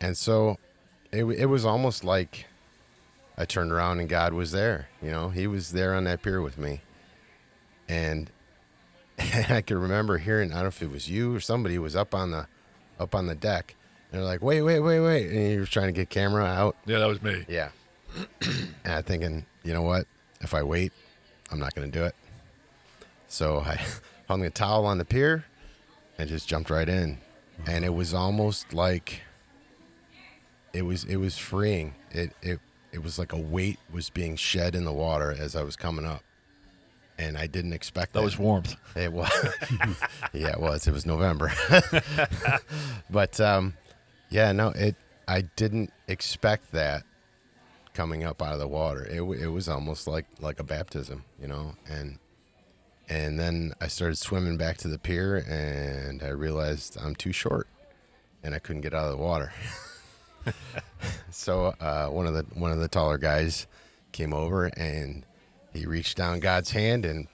And 0.01 0.17
so 0.17 0.59
it, 1.13 1.25
it 1.25 1.47
was 1.47 1.65
almost 1.65 2.03
like 2.03 2.47
I 3.37 3.45
turned 3.45 3.71
around 3.71 4.01
and 4.01 4.09
God 4.09 4.33
was 4.33 4.53
there. 4.53 4.89
You 5.03 5.11
know, 5.11 5.29
He 5.29 5.47
was 5.47 5.73
there 5.73 5.95
on 5.95 6.05
that 6.05 6.23
pier 6.23 6.41
with 6.41 6.57
me. 6.59 6.81
And, 7.89 8.31
I 9.19 9.63
can 9.63 9.79
remember 9.79 10.19
hearing, 10.19 10.53
I 10.53 10.57
don't 10.57 10.65
know 10.65 10.69
if 10.69 10.83
it 10.83 10.91
was 10.91 11.11
you 11.11 11.35
or 11.35 11.41
somebody 11.41 11.79
was 11.79 11.97
up 11.97 12.15
on 12.15 12.31
the 12.31 12.47
up 13.01 13.15
on 13.15 13.27
the 13.27 13.35
deck. 13.35 13.75
And 14.11 14.21
they're 14.21 14.27
like, 14.27 14.43
wait, 14.43 14.63
wait, 14.63 14.81
wait, 14.81 15.01
wait. 15.01 15.31
And 15.31 15.53
you 15.53 15.61
were 15.61 15.67
trying 15.67 15.89
to 15.89 15.93
get 15.93 16.09
camera 16.09 16.45
out. 16.45 16.77
Yeah, 16.87 16.99
that 16.99 17.07
was 17.07 17.23
me. 17.23 17.45
Yeah. 17.49 17.71
and 18.41 18.93
I'm 18.93 19.03
thinking, 19.03 19.45
you 19.65 19.73
know 19.75 19.83
what? 19.83 20.07
If 20.41 20.55
I 20.55 20.63
wait, 20.63 20.93
I'm 21.51 21.59
not 21.59 21.75
going 21.75 21.91
to 21.91 21.99
do 21.99 22.05
it. 22.05 22.15
So 23.27 23.59
I 23.61 23.85
hung 24.29 24.43
the 24.43 24.51
towel 24.51 24.87
on 24.87 24.99
the 24.99 25.05
pier 25.05 25.45
and 26.19 26.29
just 26.29 26.47
jumped 26.47 26.71
right 26.71 26.89
in. 26.89 27.19
And 27.67 27.85
it 27.85 27.95
was 27.95 28.15
almost 28.15 28.73
like 28.73 29.23
it 30.73 30.83
was 30.83 31.05
it 31.05 31.17
was 31.17 31.37
freeing. 31.37 31.95
It 32.11 32.33
it 32.43 32.61
it 32.93 33.03
was 33.03 33.19
like 33.19 33.33
a 33.33 33.39
weight 33.39 33.79
was 33.93 34.11
being 34.11 34.37
shed 34.37 34.75
in 34.75 34.85
the 34.85 34.93
water 34.93 35.35
as 35.37 35.57
I 35.57 35.63
was 35.63 35.75
coming 35.75 36.05
up. 36.05 36.23
And 37.19 37.37
I 37.37 37.49
didn't 37.49 37.73
expect 37.73 38.13
that. 38.13 38.21
That 38.21 38.25
was 38.25 38.39
warmth. 38.39 38.77
It 38.95 39.13
was. 39.13 39.29
yeah, 40.33 40.51
it 40.51 40.61
was. 40.61 40.87
It 40.87 40.93
was 40.93 41.05
November. 41.05 41.53
but 43.11 43.41
um, 43.41 43.75
yeah, 44.31 44.53
no, 44.53 44.69
it. 44.69 44.95
I 45.27 45.43
didn't 45.57 45.93
expect 46.07 46.71
that 46.73 47.03
coming 47.93 48.23
up 48.23 48.41
out 48.41 48.53
of 48.53 48.61
the 48.61 48.69
water. 48.69 49.05
It, 49.05 49.21
it 49.21 49.49
was 49.49 49.69
almost 49.69 50.07
like 50.07 50.27
like 50.41 50.61
a 50.61 50.65
baptism, 50.65 51.25
you 51.43 51.49
know. 51.49 51.75
And 51.89 52.21
and 53.09 53.39
then 53.39 53.73
I 53.81 53.89
started 53.89 54.17
swimming 54.17 54.57
back 54.57 54.77
to 54.79 54.89
the 54.89 54.99
pier, 54.99 55.37
and 55.49 56.23
I 56.23 56.29
realized 56.29 56.97
I'm 57.01 57.15
too 57.15 57.33
short, 57.33 57.67
and 58.43 58.55
I 58.55 58.59
couldn't 58.59 58.83
get 58.83 58.95
out 58.95 59.05
of 59.05 59.11
the 59.19 59.23
water. 59.23 59.53
so 61.31 61.75
uh, 61.81 62.09
one 62.09 62.27
of 62.27 62.35
the 62.35 62.45
one 62.55 62.73
of 62.73 62.79
the 62.79 62.89
taller 62.89 63.19
guys 63.19 63.67
came 64.13 64.33
over 64.33 64.67
and 64.77 65.25
he 65.75 65.87
reached 65.87 66.17
down 66.17 66.41
God's 66.41 66.71
hand 66.71 67.05
and 67.05 67.29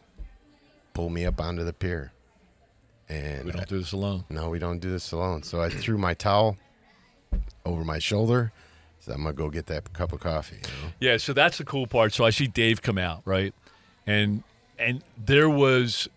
pulled 0.93 1.13
me 1.13 1.25
up 1.25 1.41
onto 1.41 1.65
the 1.65 1.73
pier. 1.73 2.13
And 3.09 3.45
We 3.45 3.53
don't 3.53 3.69
do 3.69 3.79
this 3.79 3.93
alone. 3.93 4.25
no, 4.31 4.51
we 4.51 4.59
don't 4.59 4.79
do 4.81 4.91
this 4.91 5.13
alone. 5.13 5.43
So 5.43 5.61
I 5.61 5.69
threw 5.69 5.99
my 5.99 6.15
towel 6.15 6.57
over 7.65 7.85
my 7.85 7.99
shoulder. 7.99 8.53
So 9.01 9.13
I'm 9.13 9.23
gonna 9.23 9.35
go 9.35 9.51
get 9.51 9.67
that 9.67 9.93
cup 9.93 10.13
of 10.13 10.21
coffee. 10.21 10.57
You 10.57 10.63
know? 10.63 10.93
Yeah, 10.99 11.17
so 11.19 11.33
that's 11.33 11.59
the 11.59 11.65
cool 11.65 11.87
part. 11.87 12.13
So 12.13 12.25
I 12.25 12.31
see 12.31 12.47
Dave 12.47 12.81
come 12.83 12.99
out, 12.99 13.23
right? 13.25 13.55
And 14.07 14.43
and 14.79 15.03
there 15.23 15.49
was 15.49 16.09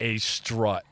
a 0.00 0.18
strut 0.18 0.84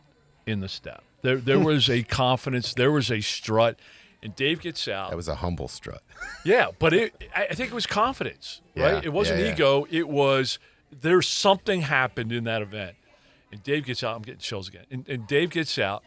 in 0.46 0.60
the 0.60 0.68
step. 0.68 1.02
There 1.22 1.36
there 1.36 1.58
was 1.72 1.88
a 1.90 2.02
confidence, 2.02 2.74
there 2.74 2.92
was 2.92 3.10
a 3.10 3.20
strut. 3.20 3.78
And 4.22 4.34
Dave 4.34 4.62
gets 4.62 4.88
out. 4.88 5.10
That 5.10 5.16
was 5.16 5.28
a 5.28 5.34
humble 5.36 5.68
strut. 5.68 6.02
Yeah, 6.46 6.68
but 6.78 6.94
it, 6.94 7.24
I 7.36 7.54
think 7.54 7.70
it 7.70 7.74
was 7.74 7.86
confidence, 7.86 8.62
right? 8.76 8.94
Yeah, 8.94 9.00
It 9.04 9.12
wasn't 9.12 9.40
yeah, 9.40 9.46
yeah. 9.46 9.52
ego. 9.52 9.86
It 9.90 10.08
was 10.08 10.58
there's 10.90 11.28
something 11.28 11.82
happened 11.82 12.32
in 12.32 12.44
that 12.44 12.62
event. 12.62 12.96
And 13.52 13.62
Dave 13.62 13.84
gets 13.84 14.02
out. 14.02 14.16
I'm 14.16 14.22
getting 14.22 14.40
chills 14.40 14.68
again. 14.68 14.84
And, 14.90 15.08
and 15.08 15.26
Dave 15.26 15.50
gets 15.50 15.78
out, 15.78 16.02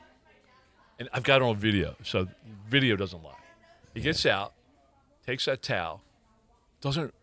and 1.00 1.08
I've 1.14 1.24
got 1.24 1.38
it 1.38 1.46
on 1.46 1.56
video, 1.58 1.96
so 2.04 2.28
video 2.68 2.96
doesn't 2.96 3.24
lie. 3.24 3.38
He 3.94 4.02
gets 4.02 4.26
out, 4.26 4.54
takes 5.26 5.46
that 5.46 5.62
towel, 5.62 6.02
doesn't 6.82 7.14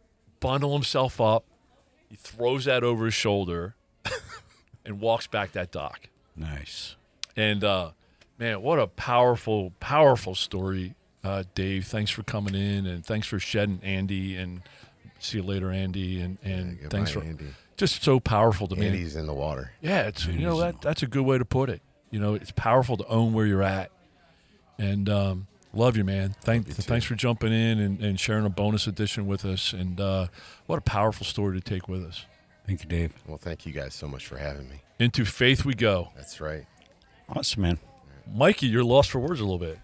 bundle 0.41 0.73
himself 0.73 1.21
up. 1.21 1.45
He 2.15 2.19
throws 2.19 2.67
that 2.67 2.85
over 2.85 3.07
his 3.07 3.15
shoulder, 3.15 3.75
and 4.87 5.01
walks 5.01 5.27
back 5.27 5.51
that 5.51 5.73
dock. 5.73 6.09
Nice. 6.37 6.95
And 7.37 7.65
uh, 7.65 7.91
man, 8.39 8.63
what 8.63 8.79
a 8.79 8.87
powerful, 8.87 9.73
powerful 9.81 10.37
story, 10.37 10.95
uh, 11.25 11.43
Dave. 11.57 11.87
Thanks 11.87 12.13
for 12.13 12.23
coming 12.23 12.55
in, 12.55 12.87
and 12.87 13.05
thanks 13.05 13.27
for 13.27 13.41
shedding 13.41 13.81
Andy. 13.83 14.37
And 14.37 14.63
see 15.19 15.39
you 15.39 15.43
later, 15.43 15.73
Andy. 15.73 16.21
And 16.21 16.39
and 16.45 16.79
Goodbye, 16.83 16.97
thanks 16.97 17.11
for 17.11 17.21
Andy. 17.21 17.47
just 17.77 18.05
so 18.05 18.21
powerful 18.21 18.69
to 18.69 18.77
me. 18.77 18.87
Andy's 18.87 19.17
in 19.17 19.27
the 19.27 19.35
water. 19.35 19.73
Yeah, 19.81 20.07
it's 20.07 20.25
you 20.25 20.47
know 20.47 20.61
that 20.61 20.83
that's 20.83 21.03
a 21.03 21.09
good 21.09 21.25
way 21.25 21.39
to 21.39 21.45
put 21.45 21.69
it. 21.69 21.83
You 22.13 22.21
know, 22.21 22.35
it's 22.35 22.53
powerful 22.53 22.97
to 22.97 23.07
own 23.09 23.33
where 23.33 23.45
you're 23.45 23.65
at. 23.65 23.91
And 24.79 25.09
um, 25.09 25.49
love 25.75 25.97
you, 25.97 26.05
man. 26.05 26.35
Thank, 26.43 26.69
you 26.69 26.75
thanks 26.75 27.05
for 27.05 27.15
jumping 27.15 27.53
in 27.53 27.79
and, 27.79 28.01
and 28.01 28.19
sharing 28.19 28.45
a 28.45 28.51
bonus 28.51 28.87
edition 28.87 29.27
with 29.27 29.45
us. 29.45 29.73
And 29.73 30.01
uh, 30.01 30.27
what 30.67 30.79
a 30.79 30.83
powerful 30.83 31.27
story 31.27 31.61
to 31.61 31.63
take 31.63 31.89
with 31.89 32.05
us. 32.05 32.25
Thank 32.67 32.83
you, 32.83 32.89
Dave. 32.89 33.13
Well, 33.27 33.39
thank 33.39 33.67
you 33.67 33.73
guys 33.73 33.95
so 33.95 34.09
much 34.09 34.27
for 34.27 34.39
having 34.39 34.69
me. 34.69 34.83
Into 34.99 35.25
faith 35.25 35.65
we 35.65 35.75
go. 35.75 36.11
That's 36.17 36.41
right. 36.41 36.65
Awesome, 37.29 37.63
man. 37.63 37.79
Mikey, 38.33 38.67
you're 38.67 38.85
lost 38.85 39.11
for 39.11 39.19
words 39.19 39.41
a 39.41 39.45
little 39.45 39.59
bit. 39.59 39.79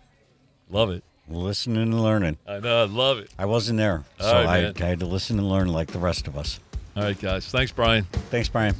Love 0.71 0.91
it. 0.91 1.05
Listening 1.29 1.83
and 1.83 2.03
learning. 2.03 2.39
I 2.47 2.59
know. 2.59 2.83
I 2.83 2.87
love 2.87 3.19
it. 3.19 3.31
I 3.39 3.45
wasn't 3.45 3.79
there, 3.79 4.05
so 4.19 4.27
All 4.27 4.45
right, 4.45 4.81
I. 4.81 4.85
I 4.85 4.89
had 4.89 5.01
to 5.01 5.07
listen 5.07 5.39
and 5.39 5.49
learn 5.49 5.69
like 5.69 5.89
the 5.89 5.99
rest 5.99 6.27
of 6.27 6.37
us. 6.37 6.59
All 6.97 7.05
right, 7.05 7.19
guys. 7.19 7.47
Thanks, 7.47 7.71
Brian. 7.71 8.05
Thanks, 8.31 8.49
Brian. 8.49 8.75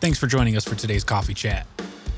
Thanks 0.00 0.18
for 0.18 0.28
joining 0.28 0.56
us 0.56 0.64
for 0.64 0.76
today's 0.76 1.02
coffee 1.02 1.34
chat. 1.34 1.66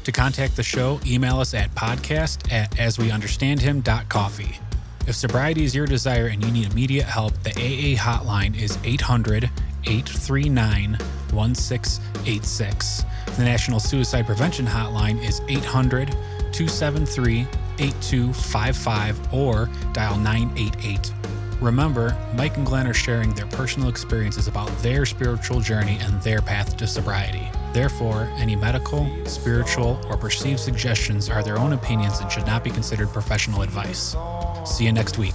To 0.05 0.13
contact 0.13 0.57
the 0.57 0.63
show, 0.63 0.99
email 1.07 1.41
us 1.41 1.53
at 1.53 1.75
podcast 1.75 2.51
at 2.51 2.71
asweunderstandhim.coffee. 2.73 4.59
If 5.07 5.15
sobriety 5.15 5.65
is 5.65 5.75
your 5.75 5.87
desire 5.87 6.27
and 6.27 6.45
you 6.45 6.51
need 6.51 6.73
immediate 6.73 7.07
help, 7.07 7.35
the 7.43 7.51
AA 7.51 7.99
hotline 8.01 8.57
is 8.57 8.79
800 8.85 9.45
839 9.85 10.99
1686. 11.33 13.05
The 13.37 13.45
National 13.45 13.81
Suicide 13.81 14.27
Prevention 14.27 14.67
Hotline 14.67 15.23
is 15.23 15.41
800 15.49 16.09
273 16.53 17.47
8255 17.79 19.35
or 19.35 19.69
dial 19.93 20.17
988. 20.19 21.13
Remember, 21.61 22.17
Mike 22.37 22.57
and 22.57 22.67
Glenn 22.67 22.87
are 22.87 22.95
sharing 22.95 23.35
their 23.35 23.47
personal 23.47 23.89
experiences 23.89 24.49
about 24.49 24.71
their 24.79 25.05
spiritual 25.05 25.61
journey 25.61 25.99
and 26.01 26.21
their 26.23 26.41
path 26.41 26.77
to 26.79 26.87
sobriety. 26.87 27.49
Therefore, 27.73 28.29
any 28.37 28.57
medical, 28.57 29.09
spiritual, 29.27 30.01
or 30.09 30.17
perceived 30.17 30.59
suggestions 30.61 31.29
are 31.29 31.43
their 31.43 31.59
own 31.59 31.73
opinions 31.73 32.19
and 32.21 32.31
should 32.31 32.47
not 32.47 32.65
be 32.65 32.71
considered 32.71 33.09
professional 33.09 33.63
advice. 33.63 34.17
See 34.65 34.85
you 34.85 34.93
next 34.93 35.19
week. 35.19 35.35